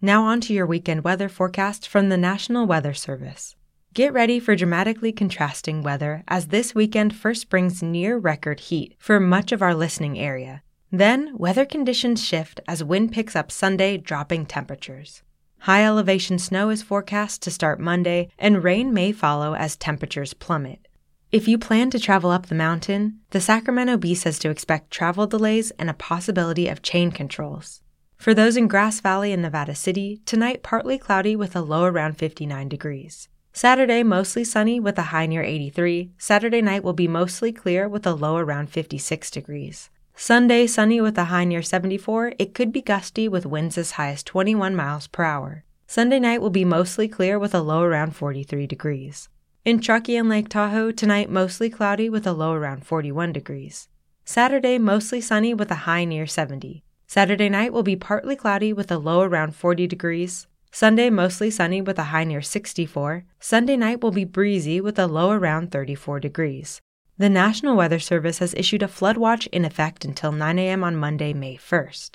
Now, 0.00 0.22
on 0.22 0.40
to 0.42 0.54
your 0.54 0.64
weekend 0.64 1.02
weather 1.02 1.28
forecast 1.28 1.88
from 1.88 2.08
the 2.08 2.16
National 2.16 2.64
Weather 2.64 2.94
Service. 2.94 3.56
Get 3.92 4.12
ready 4.12 4.38
for 4.38 4.54
dramatically 4.54 5.10
contrasting 5.10 5.82
weather 5.82 6.22
as 6.28 6.46
this 6.46 6.72
weekend 6.72 7.16
first 7.16 7.50
brings 7.50 7.82
near 7.82 8.16
record 8.16 8.60
heat 8.60 8.94
for 9.00 9.18
much 9.18 9.50
of 9.50 9.60
our 9.60 9.74
listening 9.74 10.20
area. 10.20 10.62
Then, 10.92 11.36
weather 11.36 11.64
conditions 11.64 12.24
shift 12.24 12.60
as 12.66 12.82
wind 12.82 13.12
picks 13.12 13.36
up 13.36 13.52
Sunday, 13.52 13.96
dropping 13.96 14.46
temperatures. 14.46 15.22
High 15.60 15.84
elevation 15.84 16.38
snow 16.38 16.70
is 16.70 16.82
forecast 16.82 17.42
to 17.42 17.50
start 17.50 17.78
Monday, 17.78 18.30
and 18.38 18.64
rain 18.64 18.92
may 18.92 19.12
follow 19.12 19.54
as 19.54 19.76
temperatures 19.76 20.34
plummet. 20.34 20.88
If 21.30 21.46
you 21.46 21.58
plan 21.58 21.90
to 21.90 22.00
travel 22.00 22.30
up 22.30 22.46
the 22.46 22.56
mountain, 22.56 23.20
the 23.30 23.40
Sacramento 23.40 23.98
Bee 23.98 24.16
says 24.16 24.38
to 24.40 24.50
expect 24.50 24.90
travel 24.90 25.28
delays 25.28 25.70
and 25.72 25.88
a 25.88 25.94
possibility 25.94 26.66
of 26.66 26.82
chain 26.82 27.12
controls. 27.12 27.82
For 28.16 28.34
those 28.34 28.56
in 28.56 28.66
Grass 28.66 29.00
Valley 29.00 29.32
and 29.32 29.42
Nevada 29.42 29.76
City, 29.76 30.20
tonight 30.26 30.64
partly 30.64 30.98
cloudy 30.98 31.36
with 31.36 31.54
a 31.54 31.60
low 31.60 31.84
around 31.84 32.18
59 32.18 32.68
degrees. 32.68 33.28
Saturday, 33.52 34.02
mostly 34.02 34.42
sunny 34.42 34.80
with 34.80 34.98
a 34.98 35.02
high 35.02 35.26
near 35.26 35.42
83. 35.42 36.10
Saturday 36.18 36.62
night 36.62 36.82
will 36.82 36.94
be 36.94 37.06
mostly 37.08 37.52
clear 37.52 37.88
with 37.88 38.06
a 38.06 38.14
low 38.14 38.36
around 38.36 38.70
56 38.70 39.30
degrees. 39.30 39.88
Sunday, 40.22 40.66
sunny 40.66 41.00
with 41.00 41.16
a 41.16 41.32
high 41.32 41.46
near 41.46 41.62
74. 41.62 42.34
It 42.38 42.52
could 42.52 42.72
be 42.72 42.82
gusty 42.82 43.26
with 43.26 43.46
winds 43.46 43.78
as 43.78 43.92
high 43.92 44.10
as 44.10 44.22
21 44.22 44.76
miles 44.76 45.06
per 45.06 45.24
hour. 45.24 45.64
Sunday 45.86 46.20
night 46.20 46.42
will 46.42 46.50
be 46.50 46.62
mostly 46.62 47.08
clear 47.08 47.38
with 47.38 47.54
a 47.54 47.62
low 47.62 47.82
around 47.82 48.14
43 48.14 48.66
degrees. 48.66 49.30
In 49.64 49.80
Truckee 49.80 50.18
and 50.18 50.28
Lake 50.28 50.50
Tahoe, 50.50 50.92
tonight 50.92 51.30
mostly 51.30 51.70
cloudy 51.70 52.10
with 52.10 52.26
a 52.26 52.34
low 52.34 52.52
around 52.52 52.84
41 52.84 53.32
degrees. 53.32 53.88
Saturday, 54.26 54.76
mostly 54.76 55.22
sunny 55.22 55.54
with 55.54 55.70
a 55.70 55.86
high 55.88 56.04
near 56.04 56.26
70. 56.26 56.84
Saturday 57.06 57.48
night 57.48 57.72
will 57.72 57.82
be 57.82 57.96
partly 57.96 58.36
cloudy 58.36 58.74
with 58.74 58.90
a 58.92 58.98
low 58.98 59.22
around 59.22 59.56
40 59.56 59.86
degrees. 59.86 60.46
Sunday, 60.70 61.08
mostly 61.08 61.50
sunny 61.50 61.80
with 61.80 61.98
a 61.98 62.12
high 62.12 62.24
near 62.24 62.42
64. 62.42 63.24
Sunday 63.38 63.78
night 63.78 64.02
will 64.02 64.12
be 64.12 64.24
breezy 64.24 64.82
with 64.82 64.98
a 64.98 65.06
low 65.06 65.30
around 65.30 65.72
34 65.72 66.20
degrees. 66.20 66.78
The 67.20 67.28
National 67.28 67.76
Weather 67.76 67.98
Service 67.98 68.38
has 68.38 68.54
issued 68.54 68.82
a 68.82 68.88
flood 68.88 69.18
watch 69.18 69.46
in 69.48 69.66
effect 69.66 70.06
until 70.06 70.32
9 70.32 70.58
a.m. 70.58 70.82
on 70.82 70.96
Monday, 70.96 71.34
May 71.34 71.58
1st. 71.58 72.12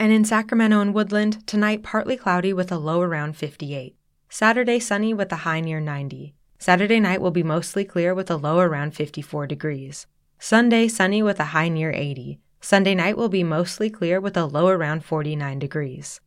And 0.00 0.10
in 0.10 0.24
Sacramento 0.24 0.80
and 0.80 0.92
Woodland, 0.92 1.46
tonight 1.46 1.84
partly 1.84 2.16
cloudy 2.16 2.52
with 2.52 2.72
a 2.72 2.76
low 2.76 3.00
around 3.00 3.36
58. 3.36 3.94
Saturday 4.28 4.80
sunny 4.80 5.14
with 5.14 5.30
a 5.30 5.44
high 5.46 5.60
near 5.60 5.78
90. 5.78 6.34
Saturday 6.58 6.98
night 6.98 7.20
will 7.20 7.30
be 7.30 7.44
mostly 7.44 7.84
clear 7.84 8.12
with 8.16 8.32
a 8.32 8.36
low 8.36 8.58
around 8.58 8.96
54 8.96 9.46
degrees. 9.46 10.08
Sunday 10.40 10.88
sunny 10.88 11.22
with 11.22 11.38
a 11.38 11.54
high 11.54 11.68
near 11.68 11.92
80. 11.92 12.40
Sunday 12.60 12.96
night 12.96 13.16
will 13.16 13.28
be 13.28 13.44
mostly 13.44 13.88
clear 13.88 14.20
with 14.20 14.36
a 14.36 14.44
low 14.44 14.66
around 14.66 15.04
49 15.04 15.60
degrees. 15.60 16.20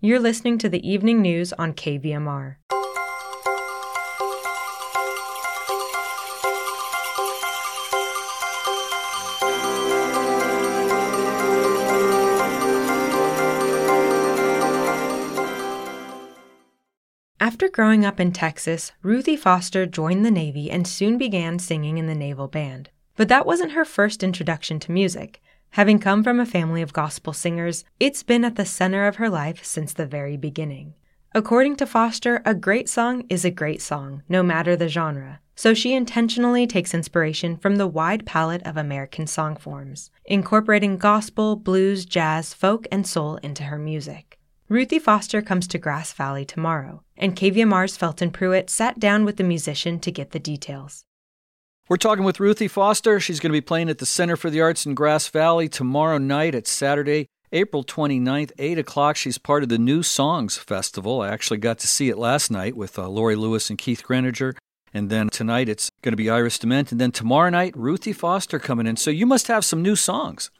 You're 0.00 0.20
listening 0.20 0.56
to 0.56 0.70
the 0.70 0.90
evening 0.90 1.20
news 1.20 1.52
on 1.52 1.74
KVMR. 1.74 2.56
After 17.48 17.70
growing 17.70 18.04
up 18.04 18.20
in 18.20 18.32
Texas, 18.32 18.92
Ruthie 19.02 19.34
Foster 19.34 19.86
joined 19.86 20.22
the 20.22 20.30
Navy 20.30 20.70
and 20.70 20.86
soon 20.86 21.16
began 21.16 21.58
singing 21.58 21.96
in 21.96 22.06
the 22.06 22.14
Naval 22.14 22.46
Band. 22.46 22.90
But 23.16 23.28
that 23.28 23.46
wasn't 23.46 23.72
her 23.72 23.86
first 23.86 24.22
introduction 24.22 24.78
to 24.80 24.92
music. 24.92 25.40
Having 25.70 26.00
come 26.00 26.22
from 26.22 26.40
a 26.40 26.44
family 26.44 26.82
of 26.82 26.92
gospel 26.92 27.32
singers, 27.32 27.86
it's 27.98 28.22
been 28.22 28.44
at 28.44 28.56
the 28.56 28.66
center 28.66 29.06
of 29.06 29.16
her 29.16 29.30
life 29.30 29.64
since 29.64 29.94
the 29.94 30.04
very 30.04 30.36
beginning. 30.36 30.92
According 31.34 31.76
to 31.76 31.86
Foster, 31.86 32.42
a 32.44 32.54
great 32.54 32.86
song 32.86 33.24
is 33.30 33.46
a 33.46 33.50
great 33.50 33.80
song, 33.80 34.22
no 34.28 34.42
matter 34.42 34.76
the 34.76 34.88
genre. 34.88 35.40
So 35.56 35.72
she 35.72 35.94
intentionally 35.94 36.66
takes 36.66 36.92
inspiration 36.92 37.56
from 37.56 37.76
the 37.76 37.86
wide 37.86 38.26
palette 38.26 38.66
of 38.66 38.76
American 38.76 39.26
song 39.26 39.56
forms, 39.56 40.10
incorporating 40.26 40.98
gospel, 40.98 41.56
blues, 41.56 42.04
jazz, 42.04 42.52
folk, 42.52 42.86
and 42.92 43.06
soul 43.06 43.36
into 43.36 43.62
her 43.62 43.78
music. 43.78 44.38
Ruthie 44.70 44.98
Foster 44.98 45.40
comes 45.40 45.66
to 45.68 45.78
Grass 45.78 46.12
Valley 46.12 46.44
tomorrow, 46.44 47.02
and 47.18 47.36
KVMR's 47.36 47.96
Felton 47.96 48.30
Pruitt 48.30 48.70
sat 48.70 48.98
down 48.98 49.24
with 49.24 49.36
the 49.36 49.44
musician 49.44 49.98
to 50.00 50.10
get 50.10 50.30
the 50.30 50.38
details. 50.38 51.04
We're 51.88 51.96
talking 51.96 52.24
with 52.24 52.38
Ruthie 52.38 52.68
Foster. 52.68 53.18
She's 53.18 53.40
going 53.40 53.50
to 53.50 53.56
be 53.56 53.62
playing 53.62 53.88
at 53.88 53.98
the 53.98 54.06
Center 54.06 54.36
for 54.36 54.50
the 54.50 54.60
Arts 54.60 54.86
in 54.86 54.94
Grass 54.94 55.28
Valley 55.28 55.68
tomorrow 55.68 56.18
night 56.18 56.54
at 56.54 56.66
Saturday, 56.66 57.26
April 57.50 57.82
29th, 57.82 58.52
8 58.58 58.78
o'clock. 58.78 59.16
She's 59.16 59.38
part 59.38 59.62
of 59.62 59.70
the 59.70 59.78
New 59.78 60.02
Songs 60.02 60.58
Festival. 60.58 61.22
I 61.22 61.28
actually 61.28 61.58
got 61.58 61.78
to 61.78 61.88
see 61.88 62.10
it 62.10 62.18
last 62.18 62.50
night 62.50 62.76
with 62.76 62.98
uh, 62.98 63.08
Laurie 63.08 63.36
Lewis 63.36 63.70
and 63.70 63.78
Keith 63.78 64.02
Greeninger. 64.02 64.54
And 64.92 65.10
then 65.10 65.28
tonight 65.30 65.68
it's 65.68 65.90
going 66.02 66.12
to 66.12 66.16
be 66.16 66.30
Iris 66.30 66.58
DeMent. 66.58 66.92
And 66.92 67.00
then 67.00 67.10
tomorrow 67.10 67.50
night, 67.50 67.74
Ruthie 67.76 68.12
Foster 68.12 68.58
coming 68.58 68.86
in. 68.86 68.96
So 68.96 69.10
you 69.10 69.26
must 69.26 69.46
have 69.46 69.64
some 69.64 69.82
new 69.82 69.96
songs. 69.96 70.50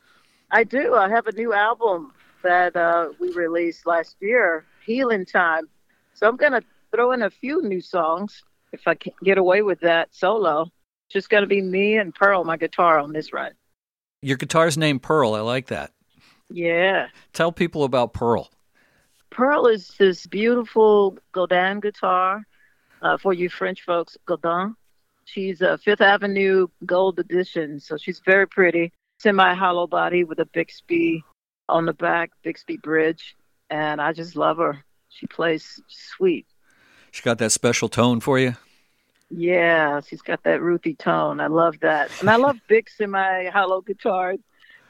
I 0.50 0.64
do. 0.64 0.94
I 0.94 1.10
have 1.10 1.26
a 1.26 1.32
new 1.32 1.52
album 1.52 2.12
that 2.42 2.74
uh, 2.74 3.10
we 3.20 3.32
released 3.32 3.86
last 3.86 4.16
year, 4.20 4.64
Healing 4.84 5.26
Time. 5.26 5.68
So 6.18 6.26
I'm 6.28 6.37
going 6.37 6.50
to 6.50 6.62
throw 6.92 7.12
in 7.12 7.22
a 7.22 7.30
few 7.30 7.62
new 7.62 7.80
songs 7.80 8.42
if 8.72 8.88
I 8.88 8.96
can 8.96 9.12
get 9.22 9.38
away 9.38 9.62
with 9.62 9.78
that 9.80 10.12
solo. 10.12 10.62
It's 10.62 11.12
just 11.12 11.30
going 11.30 11.44
to 11.44 11.46
be 11.46 11.62
me 11.62 11.96
and 11.96 12.12
Pearl, 12.12 12.42
my 12.42 12.56
guitar, 12.56 12.98
on 12.98 13.12
this 13.12 13.32
run. 13.32 13.52
Your 14.20 14.37
guitar's 14.37 14.76
named 14.76 15.00
Pearl. 15.00 15.34
I 15.34 15.40
like 15.42 15.68
that. 15.68 15.92
Yeah. 16.50 17.06
Tell 17.34 17.52
people 17.52 17.84
about 17.84 18.14
Pearl. 18.14 18.50
Pearl 19.30 19.68
is 19.68 19.94
this 19.96 20.26
beautiful 20.26 21.16
Godin 21.30 21.78
guitar. 21.78 22.42
Uh, 23.00 23.16
for 23.16 23.32
you 23.32 23.48
French 23.48 23.84
folks, 23.84 24.16
Godin. 24.26 24.75
She's 25.25 25.60
a 25.60 25.78
Fifth 25.78 26.00
Avenue 26.00 26.66
Gold 26.84 27.20
Edition, 27.20 27.78
so 27.78 27.96
she's 27.96 28.20
very 28.25 28.48
pretty. 28.48 28.92
Semi 29.20 29.54
hollow 29.54 29.87
body 29.87 30.25
with 30.25 30.40
a 30.40 30.46
Bigsby 30.46 31.22
on 31.68 31.87
the 31.87 31.92
back, 31.92 32.32
Bigsby 32.44 32.82
Bridge, 32.82 33.37
and 33.70 34.00
I 34.00 34.12
just 34.12 34.34
love 34.34 34.56
her. 34.56 34.82
She 35.18 35.26
plays 35.26 35.80
sweet. 35.88 36.46
She 37.10 37.22
got 37.22 37.38
that 37.38 37.50
special 37.50 37.88
tone 37.88 38.20
for 38.20 38.38
you. 38.38 38.54
Yeah, 39.30 40.00
she's 40.00 40.22
got 40.22 40.44
that 40.44 40.62
Ruthie 40.62 40.94
tone. 40.94 41.40
I 41.40 41.48
love 41.48 41.80
that, 41.80 42.10
and 42.20 42.30
I 42.30 42.37
love 42.37 42.56
big 42.68 42.88
my 43.00 43.50
hollow 43.52 43.80
guitars 43.80 44.38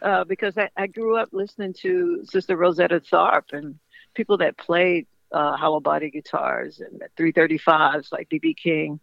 uh, 0.03 0.25
because 0.25 0.59
I, 0.59 0.69
I 0.77 0.87
grew 0.87 1.17
up 1.17 1.31
listening 1.33 1.73
to 1.81 2.25
Sister 2.25 2.57
Rosetta 2.57 3.01
Tharpe 3.01 3.53
and 3.53 3.79
people 4.15 4.37
that 4.39 4.59
played 4.59 5.07
uh, 5.33 5.57
hollow 5.57 5.81
body 5.81 6.11
guitars 6.11 6.81
and 6.81 7.03
335s 7.17 8.13
like 8.13 8.29
BB 8.29 8.57
King. 8.57 9.01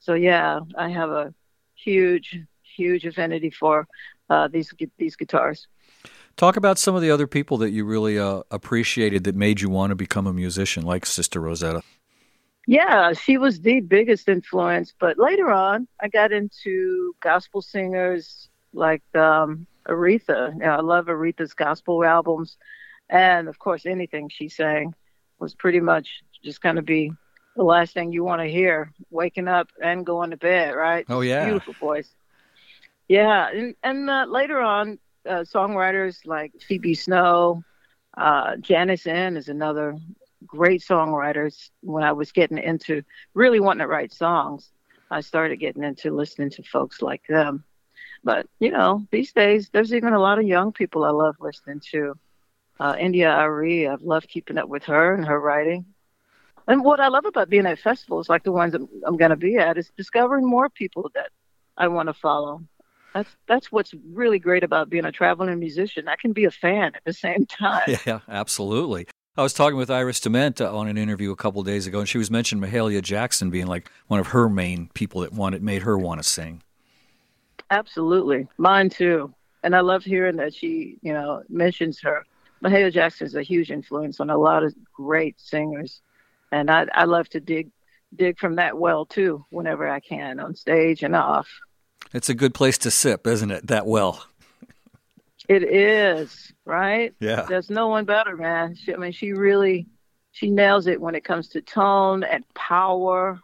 So 0.00 0.14
yeah, 0.14 0.60
I 0.76 0.88
have 0.88 1.10
a 1.10 1.32
huge, 1.76 2.38
huge 2.62 3.06
affinity 3.06 3.50
for 3.50 3.86
uh, 4.28 4.48
these 4.48 4.72
these 4.98 5.14
guitars. 5.14 5.68
Talk 6.36 6.56
about 6.56 6.78
some 6.78 6.94
of 6.96 7.02
the 7.02 7.10
other 7.10 7.26
people 7.26 7.58
that 7.58 7.70
you 7.70 7.84
really 7.84 8.18
uh, 8.18 8.42
appreciated 8.50 9.24
that 9.24 9.36
made 9.36 9.60
you 9.60 9.68
want 9.68 9.90
to 9.90 9.94
become 9.94 10.26
a 10.26 10.32
musician, 10.32 10.84
like 10.84 11.06
Sister 11.06 11.40
Rosetta. 11.40 11.82
Yeah, 12.66 13.12
she 13.12 13.38
was 13.38 13.60
the 13.60 13.80
biggest 13.80 14.28
influence. 14.28 14.92
But 14.98 15.18
later 15.18 15.50
on, 15.50 15.86
I 16.00 16.08
got 16.08 16.32
into 16.32 17.14
gospel 17.20 17.62
singers 17.62 18.48
like 18.72 19.02
um, 19.14 19.66
Aretha. 19.86 20.54
Know, 20.56 20.66
I 20.66 20.80
love 20.80 21.06
Aretha's 21.06 21.54
gospel 21.54 22.04
albums. 22.04 22.56
And 23.08 23.48
of 23.48 23.58
course, 23.58 23.86
anything 23.86 24.28
she 24.28 24.48
sang 24.48 24.94
was 25.38 25.54
pretty 25.54 25.80
much 25.80 26.22
just 26.42 26.62
going 26.62 26.76
to 26.76 26.82
be 26.82 27.12
the 27.54 27.62
last 27.62 27.94
thing 27.94 28.12
you 28.12 28.24
want 28.24 28.40
to 28.40 28.48
hear 28.48 28.92
waking 29.10 29.46
up 29.46 29.68
and 29.82 30.04
going 30.04 30.30
to 30.30 30.36
bed, 30.36 30.74
right? 30.74 31.04
Oh, 31.08 31.20
yeah. 31.20 31.44
Beautiful 31.44 31.74
voice. 31.74 32.08
Yeah. 33.08 33.50
And, 33.50 33.74
and 33.82 34.10
uh, 34.10 34.26
later 34.28 34.60
on, 34.60 34.98
uh, 35.28 35.44
songwriters 35.44 36.26
like 36.26 36.52
Phoebe 36.60 36.94
Snow, 36.94 37.62
uh, 38.16 38.56
Janis 38.56 39.06
Ian 39.06 39.36
is 39.36 39.48
another 39.48 39.96
great 40.46 40.82
songwriter. 40.82 41.52
When 41.82 42.04
I 42.04 42.12
was 42.12 42.32
getting 42.32 42.58
into 42.58 43.02
really 43.34 43.60
wanting 43.60 43.80
to 43.80 43.86
write 43.88 44.12
songs, 44.12 44.70
I 45.10 45.20
started 45.20 45.56
getting 45.56 45.84
into 45.84 46.10
listening 46.10 46.50
to 46.50 46.62
folks 46.62 47.02
like 47.02 47.22
them. 47.28 47.64
But, 48.22 48.46
you 48.58 48.70
know, 48.70 49.06
these 49.10 49.32
days, 49.32 49.68
there's 49.70 49.92
even 49.92 50.14
a 50.14 50.18
lot 50.18 50.38
of 50.38 50.46
young 50.46 50.72
people 50.72 51.04
I 51.04 51.10
love 51.10 51.36
listening 51.40 51.80
to. 51.92 52.14
Uh, 52.80 52.96
India.Arie, 52.98 53.86
I've 53.86 54.02
loved 54.02 54.28
keeping 54.28 54.58
up 54.58 54.68
with 54.68 54.84
her 54.84 55.14
and 55.14 55.26
her 55.26 55.38
writing. 55.38 55.84
And 56.66 56.82
what 56.82 57.00
I 57.00 57.08
love 57.08 57.26
about 57.26 57.50
being 57.50 57.66
at 57.66 57.78
festivals 57.78 58.28
like 58.28 58.42
the 58.42 58.52
ones 58.52 58.74
I'm, 58.74 58.88
I'm 59.06 59.16
going 59.16 59.30
to 59.30 59.36
be 59.36 59.56
at 59.56 59.76
is 59.76 59.92
discovering 59.96 60.48
more 60.48 60.70
people 60.70 61.10
that 61.14 61.30
I 61.76 61.88
want 61.88 62.08
to 62.08 62.14
follow. 62.14 62.62
That's 63.14 63.30
that's 63.46 63.70
what's 63.70 63.94
really 64.12 64.38
great 64.40 64.64
about 64.64 64.90
being 64.90 65.04
a 65.04 65.12
traveling 65.12 65.58
musician. 65.58 66.08
I 66.08 66.16
can 66.16 66.32
be 66.32 66.44
a 66.44 66.50
fan 66.50 66.94
at 66.96 67.04
the 67.04 67.12
same 67.12 67.46
time. 67.48 67.82
Yeah, 68.04 68.20
absolutely. 68.28 69.06
I 69.36 69.42
was 69.42 69.52
talking 69.52 69.76
with 69.76 69.90
Iris 69.90 70.20
DeMent 70.20 70.60
uh, 70.60 70.76
on 70.76 70.86
an 70.86 70.96
interview 70.96 71.32
a 71.32 71.36
couple 71.36 71.62
days 71.62 71.86
ago, 71.86 72.00
and 72.00 72.08
she 72.08 72.18
was 72.18 72.30
mentioning 72.30 72.68
Mahalia 72.68 73.02
Jackson 73.02 73.50
being 73.50 73.66
like 73.66 73.90
one 74.06 74.20
of 74.20 74.28
her 74.28 74.48
main 74.48 74.90
people 74.94 75.22
that 75.22 75.32
wanted 75.32 75.62
made 75.62 75.82
her 75.82 75.98
want 75.98 76.22
to 76.22 76.28
sing. 76.28 76.62
Absolutely, 77.70 78.48
mine 78.58 78.90
too. 78.90 79.32
And 79.62 79.74
I 79.74 79.80
love 79.80 80.04
hearing 80.04 80.36
that 80.36 80.54
she, 80.54 80.98
you 81.00 81.12
know, 81.12 81.42
mentions 81.48 82.00
her. 82.00 82.26
Mahalia 82.62 82.92
Jackson 82.92 83.26
is 83.26 83.34
a 83.34 83.42
huge 83.42 83.70
influence 83.70 84.20
on 84.20 84.30
a 84.30 84.36
lot 84.36 84.62
of 84.62 84.74
great 84.92 85.40
singers, 85.40 86.00
and 86.52 86.70
I, 86.70 86.86
I 86.92 87.04
love 87.04 87.28
to 87.30 87.40
dig 87.40 87.70
dig 88.14 88.38
from 88.38 88.56
that 88.56 88.78
well 88.78 89.04
too 89.06 89.44
whenever 89.50 89.88
I 89.88 90.00
can 90.00 90.38
on 90.38 90.54
stage 90.54 91.02
and 91.02 91.16
off. 91.16 91.48
It's 92.14 92.28
a 92.28 92.34
good 92.34 92.54
place 92.54 92.78
to 92.78 92.92
sip, 92.92 93.26
isn't 93.26 93.50
it? 93.50 93.66
That 93.66 93.86
well. 93.86 94.24
It 95.48 95.64
is, 95.64 96.52
right? 96.64 97.12
Yeah. 97.18 97.44
There's 97.48 97.68
no 97.68 97.88
one 97.88 98.04
better, 98.04 98.36
man. 98.36 98.76
She, 98.76 98.94
I 98.94 98.96
mean, 98.96 99.12
she 99.12 99.32
really 99.32 99.88
she 100.30 100.48
nails 100.48 100.86
it 100.86 101.00
when 101.00 101.14
it 101.14 101.24
comes 101.24 101.48
to 101.48 101.60
tone 101.60 102.22
and 102.22 102.44
power 102.54 103.40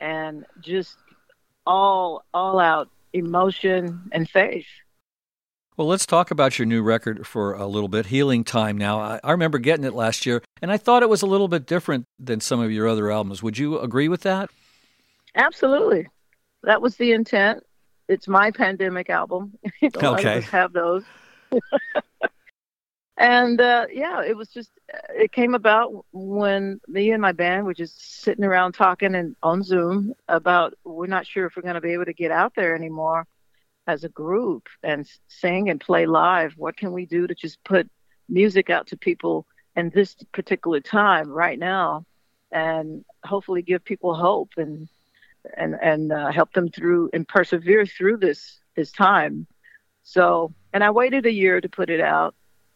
and 0.00 0.44
just 0.60 0.96
all 1.64 2.24
all 2.34 2.58
out 2.58 2.90
emotion 3.12 4.10
and 4.10 4.28
faith. 4.28 4.66
Well, 5.76 5.86
let's 5.86 6.04
talk 6.04 6.30
about 6.30 6.58
your 6.58 6.66
new 6.66 6.82
record 6.82 7.26
for 7.26 7.54
a 7.54 7.66
little 7.66 7.88
bit, 7.88 8.06
Healing 8.06 8.44
Time 8.44 8.76
Now. 8.76 9.00
I, 9.00 9.20
I, 9.24 9.30
remember 9.30 9.58
getting 9.58 9.84
it 9.86 9.94
last 9.94 10.26
year, 10.26 10.42
and 10.60 10.70
I 10.70 10.76
thought 10.76 11.02
it 11.02 11.08
was 11.08 11.22
a 11.22 11.26
little 11.26 11.48
bit 11.48 11.66
different 11.66 12.04
than 12.18 12.40
some 12.40 12.60
of 12.60 12.70
your 12.70 12.86
other 12.86 13.10
albums. 13.10 13.42
Would 13.42 13.56
you 13.56 13.78
agree 13.78 14.08
with 14.08 14.20
that? 14.22 14.50
Absolutely. 15.34 16.08
That 16.62 16.82
was 16.82 16.96
the 16.96 17.12
intent. 17.12 17.64
It's 18.12 18.28
my 18.28 18.50
pandemic 18.50 19.08
album. 19.08 19.58
okay. 19.96 20.42
have 20.42 20.74
those. 20.74 21.02
and 23.16 23.58
uh, 23.58 23.86
yeah, 23.90 24.22
it 24.22 24.36
was 24.36 24.48
just, 24.48 24.70
it 25.14 25.32
came 25.32 25.54
about 25.54 26.04
when 26.12 26.78
me 26.86 27.10
and 27.10 27.22
my 27.22 27.32
band 27.32 27.64
were 27.64 27.72
just 27.72 28.20
sitting 28.20 28.44
around 28.44 28.72
talking 28.72 29.14
and 29.14 29.34
on 29.42 29.62
Zoom 29.62 30.12
about 30.28 30.74
we're 30.84 31.06
not 31.06 31.26
sure 31.26 31.46
if 31.46 31.56
we're 31.56 31.62
going 31.62 31.74
to 31.74 31.80
be 31.80 31.94
able 31.94 32.04
to 32.04 32.12
get 32.12 32.30
out 32.30 32.52
there 32.54 32.74
anymore 32.74 33.26
as 33.86 34.04
a 34.04 34.10
group 34.10 34.68
and 34.82 35.08
sing 35.28 35.70
and 35.70 35.80
play 35.80 36.04
live. 36.04 36.52
What 36.58 36.76
can 36.76 36.92
we 36.92 37.06
do 37.06 37.26
to 37.26 37.34
just 37.34 37.64
put 37.64 37.88
music 38.28 38.68
out 38.68 38.88
to 38.88 38.96
people 38.98 39.46
in 39.74 39.90
this 39.94 40.16
particular 40.32 40.80
time 40.80 41.30
right 41.30 41.58
now 41.58 42.04
and 42.50 43.06
hopefully 43.24 43.62
give 43.62 43.82
people 43.82 44.14
hope 44.14 44.50
and 44.58 44.86
and 45.56 45.76
and 45.80 46.12
uh, 46.12 46.30
help 46.30 46.52
them 46.52 46.68
through 46.68 47.10
and 47.12 47.26
persevere 47.26 47.86
through 47.86 48.18
this 48.18 48.60
this 48.76 48.92
time. 48.92 49.46
So, 50.02 50.52
and 50.72 50.82
I 50.82 50.90
waited 50.90 51.26
a 51.26 51.32
year 51.32 51.60
to 51.60 51.68
put 51.68 51.90
it 51.90 52.00
out 52.00 52.34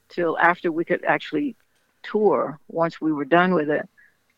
till 0.08 0.38
after 0.38 0.70
we 0.70 0.84
could 0.84 1.04
actually 1.04 1.56
tour 2.02 2.58
once 2.68 3.00
we 3.00 3.12
were 3.12 3.24
done 3.24 3.54
with 3.54 3.70
it. 3.70 3.88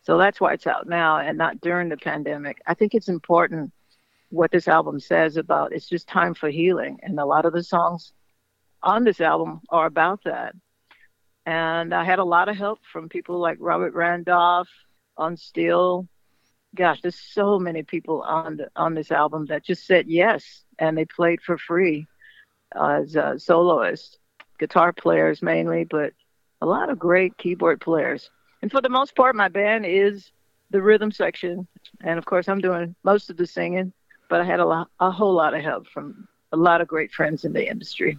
So 0.02 0.16
that's 0.16 0.40
why 0.40 0.54
it's 0.54 0.66
out 0.66 0.88
now 0.88 1.18
and 1.18 1.36
not 1.36 1.60
during 1.60 1.88
the 1.88 1.96
pandemic. 1.96 2.62
I 2.66 2.74
think 2.74 2.94
it's 2.94 3.08
important 3.08 3.72
what 4.30 4.50
this 4.50 4.68
album 4.68 5.00
says 5.00 5.36
about 5.36 5.72
it's 5.72 5.88
just 5.88 6.08
time 6.08 6.34
for 6.34 6.48
healing. 6.48 6.98
And 7.02 7.18
a 7.18 7.26
lot 7.26 7.44
of 7.44 7.52
the 7.52 7.62
songs 7.62 8.12
on 8.82 9.04
this 9.04 9.20
album 9.20 9.60
are 9.70 9.86
about 9.86 10.24
that. 10.24 10.54
And 11.44 11.94
I 11.94 12.04
had 12.04 12.18
a 12.18 12.24
lot 12.24 12.48
of 12.48 12.56
help 12.56 12.80
from 12.92 13.08
people 13.08 13.38
like 13.38 13.56
Robert 13.60 13.94
Randolph 13.94 14.68
on 15.16 15.36
steel. 15.36 16.06
Gosh, 16.74 17.00
there's 17.00 17.18
so 17.18 17.58
many 17.58 17.82
people 17.82 18.22
on 18.22 18.58
the, 18.58 18.68
on 18.76 18.94
this 18.94 19.10
album 19.10 19.46
that 19.46 19.64
just 19.64 19.86
said 19.86 20.06
yes, 20.08 20.64
and 20.78 20.96
they 20.96 21.04
played 21.04 21.40
for 21.40 21.58
free 21.58 22.06
as 22.74 23.16
a 23.16 23.38
soloist, 23.38 24.18
guitar 24.58 24.92
players 24.92 25.42
mainly, 25.42 25.84
but 25.84 26.12
a 26.60 26.66
lot 26.66 26.90
of 26.90 26.98
great 26.98 27.36
keyboard 27.38 27.80
players. 27.80 28.30
And 28.60 28.70
for 28.70 28.80
the 28.80 28.88
most 28.88 29.16
part, 29.16 29.34
my 29.34 29.48
band 29.48 29.86
is 29.86 30.30
the 30.70 30.82
rhythm 30.82 31.10
section, 31.10 31.66
and 32.02 32.18
of 32.18 32.26
course, 32.26 32.48
I'm 32.48 32.60
doing 32.60 32.94
most 33.02 33.30
of 33.30 33.36
the 33.36 33.46
singing 33.46 33.92
but 34.28 34.40
I 34.40 34.44
had 34.44 34.60
a, 34.60 34.66
lot, 34.66 34.88
a 35.00 35.10
whole 35.10 35.34
lot 35.34 35.54
of 35.54 35.62
help 35.62 35.88
from 35.88 36.28
a 36.52 36.56
lot 36.56 36.80
of 36.80 36.88
great 36.88 37.12
friends 37.12 37.44
in 37.44 37.52
the 37.52 37.68
industry. 37.68 38.18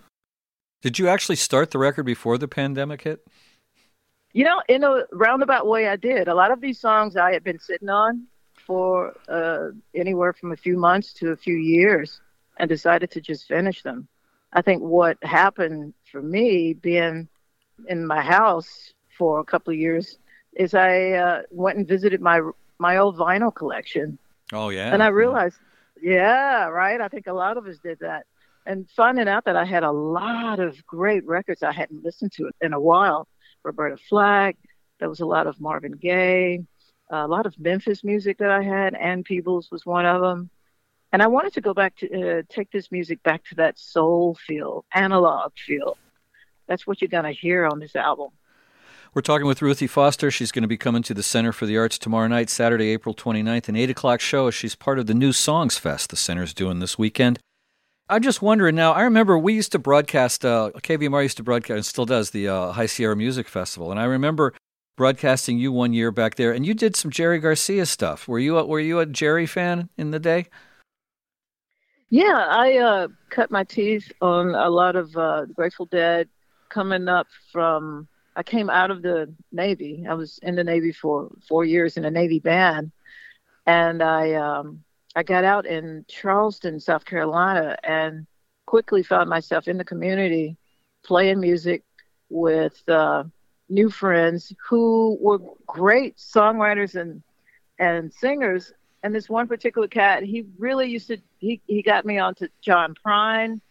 Did 0.82 1.00
you 1.00 1.08
actually 1.08 1.36
start 1.36 1.72
the 1.72 1.80
record 1.80 2.04
before 2.04 2.38
the 2.38 2.48
pandemic 2.48 3.02
hit? 3.02 3.26
You 4.34 4.46
know, 4.46 4.62
in 4.70 4.84
a 4.84 5.06
roundabout 5.12 5.68
way, 5.68 5.88
I 5.88 5.96
did. 5.96 6.28
A 6.28 6.36
lot 6.36 6.52
of 6.52 6.62
these 6.62 6.80
songs 6.80 7.16
I 7.16 7.34
had 7.34 7.44
been 7.44 7.60
sitting 7.60 7.90
on 7.90 8.28
for 8.70 9.16
uh, 9.28 9.70
anywhere 9.96 10.32
from 10.32 10.52
a 10.52 10.56
few 10.56 10.78
months 10.78 11.12
to 11.12 11.32
a 11.32 11.36
few 11.36 11.56
years 11.56 12.22
and 12.60 12.70
decided 12.70 13.10
to 13.10 13.20
just 13.20 13.48
finish 13.48 13.82
them. 13.82 14.08
I 14.54 14.62
think 14.62 14.84
what 14.84 15.18
happened 15.24 15.96
for 16.12 16.22
me 16.22 16.74
being 16.74 17.28
in 17.88 18.06
my 18.06 18.22
house 18.22 18.94
for 19.18 19.40
a 19.40 19.44
couple 19.44 19.74
of 19.74 19.80
years 19.80 20.20
is 20.56 20.76
I 20.76 21.14
uh, 21.14 21.42
went 21.50 21.80
and 21.80 21.88
visited 21.88 22.22
my 22.22 22.42
my 22.78 22.98
old 22.98 23.18
vinyl 23.18 23.54
collection. 23.54 24.20
Oh 24.54 24.70
yeah. 24.70 24.94
And 24.94 25.02
I 25.02 25.08
realized 25.08 25.58
yeah, 26.00 26.68
right. 26.68 27.02
I 27.02 27.08
think 27.08 27.26
a 27.26 27.34
lot 27.34 27.58
of 27.58 27.66
us 27.66 27.80
did 27.80 27.98
that. 28.02 28.28
And 28.68 28.88
finding 28.96 29.28
out 29.28 29.46
that 29.46 29.56
I 29.56 29.66
had 29.66 29.84
a 29.84 29.92
lot 29.92 30.60
of 30.60 30.86
great 30.86 31.26
records 31.26 31.64
I 31.64 31.72
hadn't 31.72 32.04
listened 32.04 32.34
to 32.34 32.52
in 32.62 32.74
a 32.74 32.80
while. 32.80 33.28
Roberta 33.64 33.98
Flack, 33.98 34.58
there 35.00 35.10
was 35.10 35.22
a 35.22 35.26
lot 35.26 35.48
of 35.48 35.60
Marvin 35.60 35.94
Gaye, 35.94 36.60
a 37.10 37.28
lot 37.28 37.46
of 37.46 37.60
Memphis 37.60 38.04
music 38.04 38.38
that 38.40 38.52
I 38.52 38.64
had. 38.64 38.96
Ann 38.96 39.24
Peebles 39.24 39.70
was 39.72 39.86
one 39.86 40.06
of 40.06 40.22
them. 40.22 40.50
And 41.12 41.24
I 41.24 41.28
wanted 41.28 41.54
to 41.54 41.62
go 41.62 41.74
back 41.74 41.96
to 41.98 42.40
uh, 42.40 42.42
take 42.50 42.72
this 42.72 42.92
music 42.92 43.24
back 43.24 43.44
to 43.46 43.56
that 43.56 43.80
soul 43.80 44.38
feel, 44.46 44.86
analog 44.94 45.54
feel. 45.56 45.98
That's 46.68 46.86
what 46.86 47.02
you're 47.02 47.10
going 47.10 47.24
to 47.24 47.32
hear 47.32 47.66
on 47.66 47.80
this 47.80 47.96
album. 47.96 48.30
We're 49.16 49.24
talking 49.24 49.48
with 49.48 49.64
Ruthie 49.64 49.88
Foster. 49.88 50.30
She's 50.30 50.52
going 50.52 50.62
to 50.62 50.68
be 50.68 50.78
coming 50.78 51.02
to 51.02 51.16
the 51.16 51.24
Center 51.24 51.52
for 51.52 51.66
the 51.66 51.78
Arts 51.80 51.98
tomorrow 51.98 52.28
night, 52.28 52.48
Saturday, 52.48 52.90
April 52.90 53.16
29th, 53.16 53.68
an 53.68 53.76
8 53.76 53.90
o'clock 53.90 54.22
show. 54.22 54.52
She's 54.52 54.76
part 54.76 55.00
of 55.00 55.08
the 55.08 55.16
New 55.16 55.34
Songs 55.34 55.80
Fest 55.80 56.12
the 56.12 56.16
Center's 56.16 56.54
doing 56.54 56.78
this 56.78 57.00
weekend. 57.00 57.40
I'm 58.08 58.22
just 58.22 58.44
wondering 58.44 58.76
now, 58.76 58.92
I 58.92 59.02
remember 59.02 59.38
we 59.38 59.54
used 59.54 59.72
to 59.72 59.80
broadcast, 59.80 60.46
uh, 60.46 60.72
KVMR 60.76 61.24
used 61.24 61.38
to 61.38 61.44
broadcast, 61.44 61.76
and 61.76 61.86
still 61.86 62.06
does, 62.06 62.30
the 62.30 62.48
uh, 62.48 62.72
High 62.72 62.86
Sierra 62.86 63.16
Music 63.16 63.48
Festival. 63.48 63.90
And 63.90 64.00
I 64.00 64.04
remember 64.04 64.54
broadcasting 65.00 65.58
you 65.58 65.72
one 65.72 65.94
year 65.94 66.12
back 66.12 66.36
there, 66.36 66.52
and 66.52 66.66
you 66.66 66.74
did 66.74 66.94
some 66.94 67.10
Jerry 67.10 67.40
Garcia 67.40 67.86
stuff. 67.86 68.28
Were 68.28 68.38
you 68.38 68.58
a, 68.58 68.66
were 68.66 68.82
you 68.82 69.00
a 69.00 69.06
Jerry 69.06 69.46
fan 69.46 69.88
in 69.98 70.12
the 70.12 70.20
day? 70.20 70.48
Yeah, 72.10 72.46
I 72.50 72.78
uh, 72.80 73.08
cut 73.30 73.50
my 73.50 73.64
teeth 73.64 74.12
on 74.22 74.54
a 74.54 74.70
lot 74.70 74.98
of 74.98 75.16
uh, 75.16 75.46
Grateful 75.46 75.86
Dead 75.86 76.28
coming 76.68 77.08
up 77.08 77.28
from 77.50 78.10
I 78.36 78.44
came 78.44 78.70
out 78.70 78.92
of 78.92 79.02
the 79.02 79.34
Navy. 79.54 80.06
I 80.06 80.16
was 80.16 80.38
in 80.44 80.56
the 80.56 80.66
Navy 80.66 80.92
for 80.92 81.32
four 81.48 81.64
years 81.64 81.96
in 81.96 82.04
a 82.04 82.12
Navy 82.12 82.40
band, 82.40 82.92
and 83.66 84.04
I 84.04 84.34
um, 84.34 84.84
I 85.16 85.24
got 85.24 85.46
out 85.46 85.66
in 85.66 86.04
Charleston, 86.10 86.78
South 86.78 87.06
Carolina, 87.06 87.78
and 87.86 88.28
quickly 88.66 89.04
found 89.04 89.30
myself 89.30 89.70
in 89.70 89.78
the 89.78 89.86
community 89.86 90.58
playing 91.06 91.40
music 91.40 91.84
with 92.28 92.84
uh, 92.90 93.24
new 93.70 93.90
friends 93.90 94.54
who 94.68 95.18
were 95.22 95.40
great 95.68 96.18
songwriters 96.18 97.00
and 97.00 97.22
and 97.78 98.14
singers. 98.14 98.74
And 99.02 99.16
this 99.16 99.30
one 99.30 99.48
particular 99.48 99.88
cat, 99.88 100.24
he 100.24 100.46
really 100.58 100.90
used 100.90 101.08
to 101.08 101.18
he 101.38 101.62
he 101.68 101.82
got 101.82 102.06
me 102.06 102.18
onto 102.20 102.48
John 102.62 102.94
Prine 103.06 103.62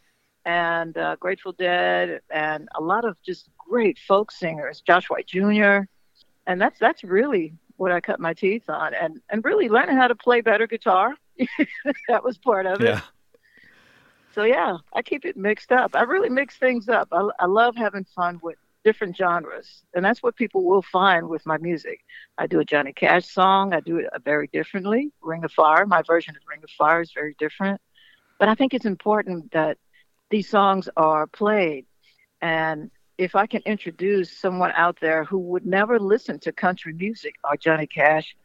and 0.44 0.96
uh, 0.96 1.16
Grateful 1.16 1.52
Dead 1.52 2.20
and 2.30 2.68
a 2.74 2.82
lot 2.82 3.04
of 3.04 3.20
just 3.22 3.50
great 3.58 3.98
folk 3.98 4.30
singers, 4.30 4.80
Josh 4.80 5.10
White 5.10 5.26
Jr. 5.26 5.80
And 6.46 6.60
that's 6.60 6.78
that's 6.78 7.04
really 7.04 7.52
what 7.76 7.92
I 7.92 8.00
cut 8.00 8.20
my 8.20 8.34
teeth 8.34 8.68
on, 8.68 8.94
and 8.94 9.20
and 9.28 9.44
really 9.44 9.68
learning 9.68 9.96
how 9.96 10.08
to 10.08 10.14
play 10.14 10.40
better 10.40 10.66
guitar. 10.66 11.14
that 12.08 12.24
was 12.24 12.38
part 12.38 12.66
of 12.66 12.80
it. 12.80 12.86
Yeah. 12.86 13.00
So 14.34 14.44
yeah, 14.44 14.78
I 14.94 15.02
keep 15.02 15.24
it 15.24 15.36
mixed 15.36 15.72
up. 15.72 15.94
I 15.94 16.02
really 16.02 16.28
mix 16.28 16.56
things 16.56 16.88
up. 16.88 17.08
I, 17.12 17.28
I 17.40 17.46
love 17.46 17.76
having 17.76 18.04
fun 18.04 18.38
with 18.42 18.56
different 18.84 19.16
genres. 19.16 19.82
And 19.94 20.04
that's 20.04 20.22
what 20.22 20.36
people 20.36 20.64
will 20.64 20.82
find 20.82 21.28
with 21.28 21.44
my 21.46 21.58
music. 21.58 22.00
I 22.36 22.46
do 22.46 22.60
a 22.60 22.64
Johnny 22.64 22.92
Cash 22.92 23.26
song, 23.26 23.72
I 23.72 23.80
do 23.80 23.98
it 23.98 24.06
uh, 24.12 24.18
very 24.24 24.48
differently. 24.48 25.10
Ring 25.22 25.44
of 25.44 25.52
Fire, 25.52 25.86
my 25.86 26.02
version 26.02 26.36
of 26.36 26.42
Ring 26.48 26.60
of 26.62 26.70
Fire 26.70 27.02
is 27.02 27.12
very 27.12 27.34
different. 27.38 27.80
But 28.38 28.48
I 28.48 28.54
think 28.54 28.74
it's 28.74 28.86
important 28.86 29.52
that 29.52 29.78
these 30.30 30.48
songs 30.48 30.88
are 30.96 31.26
played. 31.26 31.86
And 32.40 32.90
if 33.16 33.34
I 33.34 33.46
can 33.46 33.62
introduce 33.66 34.36
someone 34.38 34.72
out 34.76 34.98
there 35.00 35.24
who 35.24 35.38
would 35.38 35.66
never 35.66 35.98
listen 35.98 36.38
to 36.40 36.52
country 36.52 36.92
music 36.92 37.34
or 37.42 37.56
Johnny 37.56 37.86
Cash, 37.86 38.36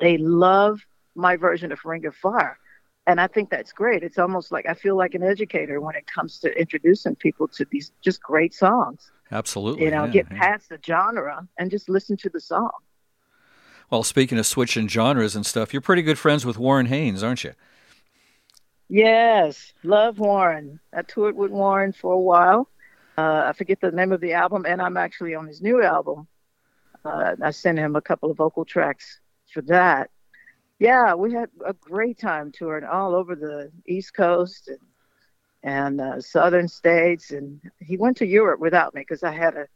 they 0.00 0.16
love 0.16 0.80
my 1.14 1.36
version 1.36 1.70
of 1.70 1.84
Ring 1.84 2.06
of 2.06 2.16
Fire. 2.16 2.58
And 3.06 3.20
I 3.20 3.26
think 3.26 3.50
that's 3.50 3.72
great. 3.72 4.02
It's 4.04 4.18
almost 4.18 4.52
like 4.52 4.66
I 4.68 4.74
feel 4.74 4.96
like 4.96 5.14
an 5.14 5.22
educator 5.22 5.80
when 5.80 5.96
it 5.96 6.06
comes 6.06 6.38
to 6.40 6.56
introducing 6.56 7.16
people 7.16 7.48
to 7.48 7.66
these 7.70 7.92
just 8.00 8.22
great 8.22 8.54
songs. 8.54 9.10
Absolutely. 9.32 9.84
You 9.84 9.90
know, 9.90 10.04
yeah, 10.04 10.10
get 10.10 10.26
yeah. 10.30 10.38
past 10.38 10.68
the 10.68 10.78
genre 10.84 11.48
and 11.58 11.70
just 11.70 11.88
listen 11.88 12.16
to 12.18 12.28
the 12.28 12.40
song. 12.40 12.70
Well, 13.90 14.04
speaking 14.04 14.38
of 14.38 14.46
switching 14.46 14.88
genres 14.88 15.34
and 15.34 15.44
stuff, 15.44 15.72
you're 15.72 15.82
pretty 15.82 16.02
good 16.02 16.18
friends 16.18 16.46
with 16.46 16.58
Warren 16.58 16.86
Haynes, 16.86 17.22
aren't 17.22 17.44
you? 17.44 17.52
Yes, 18.88 19.72
love 19.82 20.18
Warren. 20.18 20.78
I 20.94 21.02
toured 21.02 21.34
with 21.34 21.50
Warren 21.50 21.92
for 21.92 22.12
a 22.12 22.20
while. 22.20 22.68
Uh, 23.18 23.44
I 23.46 23.52
forget 23.52 23.80
the 23.80 23.90
name 23.90 24.12
of 24.12 24.20
the 24.20 24.34
album, 24.34 24.64
and 24.66 24.80
I'm 24.80 24.96
actually 24.96 25.34
on 25.34 25.46
his 25.46 25.60
new 25.60 25.82
album. 25.82 26.28
Uh, 27.04 27.36
I 27.42 27.50
sent 27.50 27.78
him 27.78 27.96
a 27.96 28.00
couple 28.00 28.30
of 28.30 28.36
vocal 28.36 28.64
tracks 28.64 29.20
for 29.52 29.62
that. 29.62 30.10
Yeah, 30.82 31.14
we 31.14 31.32
had 31.32 31.48
a 31.64 31.72
great 31.74 32.18
time 32.18 32.50
touring 32.50 32.84
all 32.84 33.14
over 33.14 33.36
the 33.36 33.70
East 33.86 34.14
Coast 34.14 34.68
and, 34.68 34.78
and 35.62 36.00
uh, 36.00 36.20
southern 36.20 36.66
states. 36.66 37.30
And 37.30 37.60
he 37.78 37.96
went 37.96 38.16
to 38.16 38.26
Europe 38.26 38.58
without 38.58 38.92
me 38.92 39.02
because 39.02 39.22
I 39.22 39.30
had 39.30 39.56
a 39.56 39.66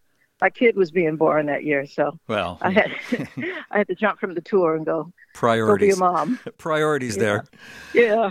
my 0.41 0.51
kid 0.51 0.77
was 0.77 0.91
being 0.91 1.17
born 1.17 1.47
that 1.47 1.65
year, 1.65 1.87
so 1.87 2.19
Well, 2.29 2.59
I 2.61 2.71
had 2.71 2.91
I 3.71 3.79
had 3.79 3.87
to 3.89 3.95
jump 3.95 4.19
from 4.19 4.35
the 4.35 4.41
tour 4.43 4.75
and 4.75 4.85
go 4.85 5.13
priorities. 5.33 5.97
go 5.97 6.01
be 6.01 6.07
a 6.09 6.13
mom. 6.13 6.41
priorities 6.59 7.17
Yeah. 7.17 7.23
there. 7.23 7.45
Yeah. 7.95 8.31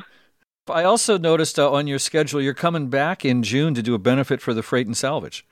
I 0.68 0.84
also 0.84 1.18
noticed 1.18 1.58
uh, 1.58 1.72
on 1.72 1.88
your 1.88 2.00
schedule 2.00 2.42
you're 2.42 2.54
coming 2.54 2.90
back 2.90 3.24
in 3.24 3.42
June 3.42 3.74
to 3.76 3.82
do 3.82 3.94
a 3.94 4.00
benefit 4.00 4.42
for 4.42 4.54
the 4.54 4.62
Freight 4.64 4.86
and 4.88 4.98
Salvage. 4.98 5.46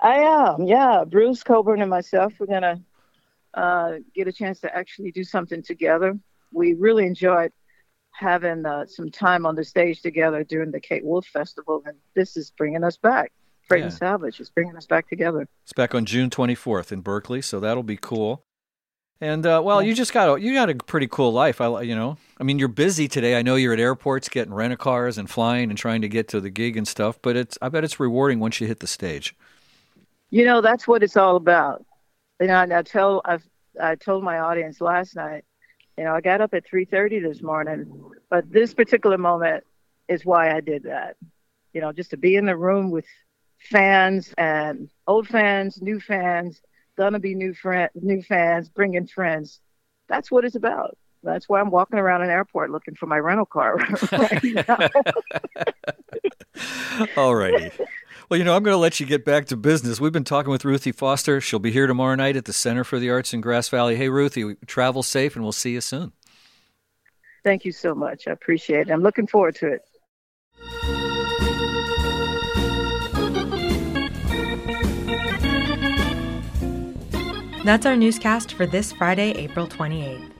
I 0.00 0.18
am, 0.18 0.66
yeah. 0.66 1.02
Bruce 1.04 1.42
Cockburn 1.42 1.80
and 1.82 1.90
myself, 1.90 2.34
we're 2.38 2.46
gonna 2.46 2.80
uh, 3.54 3.94
get 4.14 4.28
a 4.28 4.32
chance 4.32 4.60
to 4.60 4.74
actually 4.74 5.10
do 5.10 5.24
something 5.24 5.62
together. 5.62 6.16
We 6.52 6.74
really 6.74 7.06
enjoyed 7.06 7.52
having 8.12 8.66
uh, 8.66 8.86
some 8.86 9.10
time 9.10 9.46
on 9.46 9.54
the 9.54 9.64
stage 9.64 10.02
together 10.02 10.42
during 10.44 10.70
the 10.70 10.80
Kate 10.80 11.04
Wolf 11.04 11.26
Festival, 11.26 11.82
and 11.86 11.96
this 12.14 12.36
is 12.36 12.50
bringing 12.50 12.84
us 12.84 12.96
back. 12.96 13.32
Freight 13.68 13.82
and 13.82 13.92
Salvage 13.92 14.40
is 14.40 14.48
bringing 14.48 14.76
us 14.76 14.86
back 14.86 15.08
together. 15.08 15.46
It's 15.62 15.74
back 15.74 15.94
on 15.94 16.06
June 16.06 16.30
24th 16.30 16.90
in 16.90 17.02
Berkeley, 17.02 17.42
so 17.42 17.60
that'll 17.60 17.82
be 17.82 17.98
cool. 17.98 18.42
And 19.20 19.44
uh, 19.44 19.60
well, 19.64 19.82
you 19.82 19.94
just 19.94 20.12
got 20.12 20.38
a, 20.38 20.40
you 20.40 20.54
got 20.54 20.70
a 20.70 20.76
pretty 20.76 21.08
cool 21.08 21.32
life. 21.32 21.60
I 21.60 21.82
you 21.82 21.94
know, 21.94 22.16
I 22.38 22.44
mean, 22.44 22.58
you're 22.58 22.68
busy 22.68 23.08
today. 23.08 23.36
I 23.36 23.42
know 23.42 23.56
you're 23.56 23.72
at 23.72 23.80
airports 23.80 24.28
getting 24.28 24.54
rent 24.54 24.72
a 24.72 24.76
cars 24.76 25.18
and 25.18 25.28
flying 25.28 25.70
and 25.70 25.78
trying 25.78 26.02
to 26.02 26.08
get 26.08 26.28
to 26.28 26.40
the 26.40 26.50
gig 26.50 26.76
and 26.76 26.86
stuff. 26.86 27.18
But 27.20 27.36
it's 27.36 27.58
I 27.60 27.68
bet 27.68 27.82
it's 27.82 27.98
rewarding 27.98 28.38
once 28.38 28.60
you 28.60 28.68
hit 28.68 28.78
the 28.78 28.86
stage. 28.86 29.34
You 30.30 30.44
know, 30.44 30.60
that's 30.60 30.86
what 30.86 31.02
it's 31.02 31.16
all 31.16 31.34
about. 31.34 31.84
You 32.40 32.46
know, 32.46 32.62
and 32.62 32.72
I 32.72 32.82
tell 32.82 33.20
I've 33.24 33.44
I 33.80 33.96
told 33.96 34.22
my 34.22 34.38
audience 34.38 34.80
last 34.80 35.16
night. 35.16 35.44
You 35.98 36.04
know, 36.04 36.14
I 36.14 36.20
got 36.20 36.40
up 36.40 36.54
at 36.54 36.64
3:30 36.64 37.18
this 37.18 37.42
morning, 37.42 38.12
but 38.30 38.48
this 38.48 38.72
particular 38.72 39.18
moment 39.18 39.64
is 40.06 40.24
why 40.24 40.54
I 40.54 40.60
did 40.60 40.84
that. 40.84 41.16
You 41.72 41.80
know, 41.80 41.92
just 41.92 42.10
to 42.10 42.16
be 42.16 42.36
in 42.36 42.46
the 42.46 42.56
room 42.56 42.92
with 42.92 43.04
fans 43.58 44.32
and 44.38 44.88
old 45.08 45.26
fans, 45.26 45.82
new 45.82 45.98
fans, 45.98 46.62
gonna 46.96 47.18
be 47.18 47.34
new 47.34 47.52
friend, 47.52 47.90
new 47.96 48.22
fans, 48.22 48.68
bringing 48.68 49.08
friends. 49.08 49.60
That's 50.08 50.30
what 50.30 50.44
it's 50.44 50.54
about. 50.54 50.96
That's 51.24 51.48
why 51.48 51.60
I'm 51.60 51.70
walking 51.70 51.98
around 51.98 52.22
an 52.22 52.30
airport 52.30 52.70
looking 52.70 52.94
for 52.94 53.06
my 53.06 53.18
rental 53.18 53.46
car 53.46 53.76
right 54.12 54.44
now. 54.44 54.78
All 57.16 57.34
righty. 57.34 57.72
Well, 58.28 58.36
you 58.36 58.44
know, 58.44 58.54
I'm 58.54 58.62
going 58.62 58.74
to 58.74 58.78
let 58.78 59.00
you 59.00 59.06
get 59.06 59.24
back 59.24 59.46
to 59.46 59.56
business. 59.56 60.00
We've 60.00 60.12
been 60.12 60.22
talking 60.22 60.50
with 60.50 60.62
Ruthie 60.62 60.92
Foster. 60.92 61.40
She'll 61.40 61.58
be 61.58 61.70
here 61.70 61.86
tomorrow 61.86 62.14
night 62.14 62.36
at 62.36 62.44
the 62.44 62.52
Center 62.52 62.84
for 62.84 62.98
the 62.98 63.08
Arts 63.08 63.32
in 63.32 63.40
Grass 63.40 63.70
Valley. 63.70 63.96
Hey, 63.96 64.10
Ruthie, 64.10 64.54
travel 64.66 65.02
safe, 65.02 65.34
and 65.34 65.42
we'll 65.42 65.52
see 65.52 65.72
you 65.72 65.80
soon. 65.80 66.12
Thank 67.42 67.64
you 67.64 67.72
so 67.72 67.94
much. 67.94 68.28
I 68.28 68.32
appreciate 68.32 68.88
it. 68.88 68.90
I'm 68.90 69.02
looking 69.02 69.26
forward 69.26 69.54
to 69.56 69.68
it. 69.68 69.82
That's 77.64 77.86
our 77.86 77.96
newscast 77.96 78.52
for 78.52 78.66
this 78.66 78.92
Friday, 78.92 79.30
April 79.32 79.66
28th. 79.66 80.30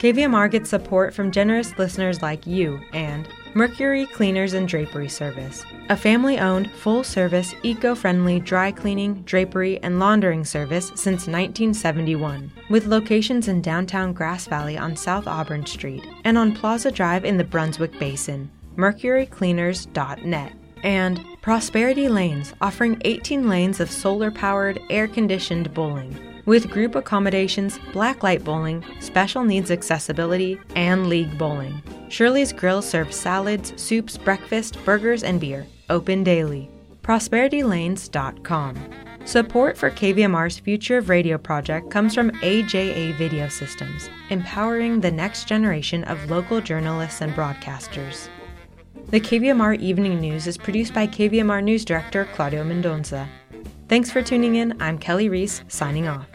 KVMR 0.00 0.50
gets 0.50 0.70
support 0.70 1.14
from 1.14 1.30
generous 1.30 1.78
listeners 1.78 2.20
like 2.20 2.48
you 2.48 2.80
and 2.92 3.28
Mercury 3.58 4.06
Cleaners 4.06 4.52
and 4.52 4.68
Drapery 4.68 5.08
Service, 5.08 5.64
a 5.88 5.96
family 5.96 6.38
owned, 6.38 6.70
full 6.70 7.02
service, 7.02 7.56
eco 7.64 7.96
friendly 7.96 8.38
dry 8.38 8.70
cleaning, 8.70 9.22
drapery, 9.22 9.82
and 9.82 9.98
laundering 9.98 10.44
service 10.44 10.90
since 10.90 11.26
1971, 11.26 12.52
with 12.70 12.86
locations 12.86 13.48
in 13.48 13.60
downtown 13.60 14.12
Grass 14.12 14.46
Valley 14.46 14.78
on 14.78 14.94
South 14.94 15.26
Auburn 15.26 15.66
Street 15.66 16.06
and 16.22 16.38
on 16.38 16.54
Plaza 16.54 16.92
Drive 16.92 17.24
in 17.24 17.36
the 17.36 17.42
Brunswick 17.42 17.98
Basin. 17.98 18.48
MercuryCleaners.net. 18.76 20.52
And 20.84 21.20
Prosperity 21.42 22.08
Lanes, 22.08 22.54
offering 22.60 23.02
18 23.04 23.48
lanes 23.48 23.80
of 23.80 23.90
solar 23.90 24.30
powered, 24.30 24.78
air 24.88 25.08
conditioned 25.08 25.74
bowling 25.74 26.16
with 26.48 26.70
group 26.70 26.94
accommodations, 26.94 27.78
blacklight 27.92 28.42
bowling, 28.42 28.82
special 29.00 29.44
needs 29.44 29.70
accessibility, 29.70 30.58
and 30.74 31.06
league 31.06 31.36
bowling. 31.36 31.82
Shirley's 32.08 32.54
Grill 32.54 32.80
serves 32.80 33.16
salads, 33.16 33.74
soups, 33.76 34.16
breakfast, 34.16 34.82
burgers, 34.86 35.22
and 35.22 35.38
beer. 35.38 35.66
Open 35.90 36.24
daily. 36.24 36.70
ProsperityLanes.com. 37.02 38.76
Support 39.26 39.76
for 39.76 39.90
KVMR's 39.90 40.58
Future 40.58 40.96
of 40.96 41.10
Radio 41.10 41.36
project 41.36 41.90
comes 41.90 42.14
from 42.14 42.30
AJA 42.40 43.14
Video 43.16 43.46
Systems, 43.48 44.08
empowering 44.30 45.02
the 45.02 45.10
next 45.10 45.46
generation 45.46 46.02
of 46.04 46.30
local 46.30 46.62
journalists 46.62 47.20
and 47.20 47.34
broadcasters. 47.34 48.28
The 49.10 49.20
KVMR 49.20 49.78
Evening 49.80 50.18
News 50.18 50.46
is 50.46 50.56
produced 50.56 50.94
by 50.94 51.06
KVMR 51.06 51.62
News 51.62 51.84
Director 51.84 52.26
Claudio 52.32 52.64
Mendonça. 52.64 53.28
Thanks 53.88 54.10
for 54.10 54.22
tuning 54.22 54.56
in. 54.56 54.80
I'm 54.80 54.98
Kelly 54.98 55.28
Reese, 55.30 55.62
signing 55.68 56.08
off. 56.08 56.27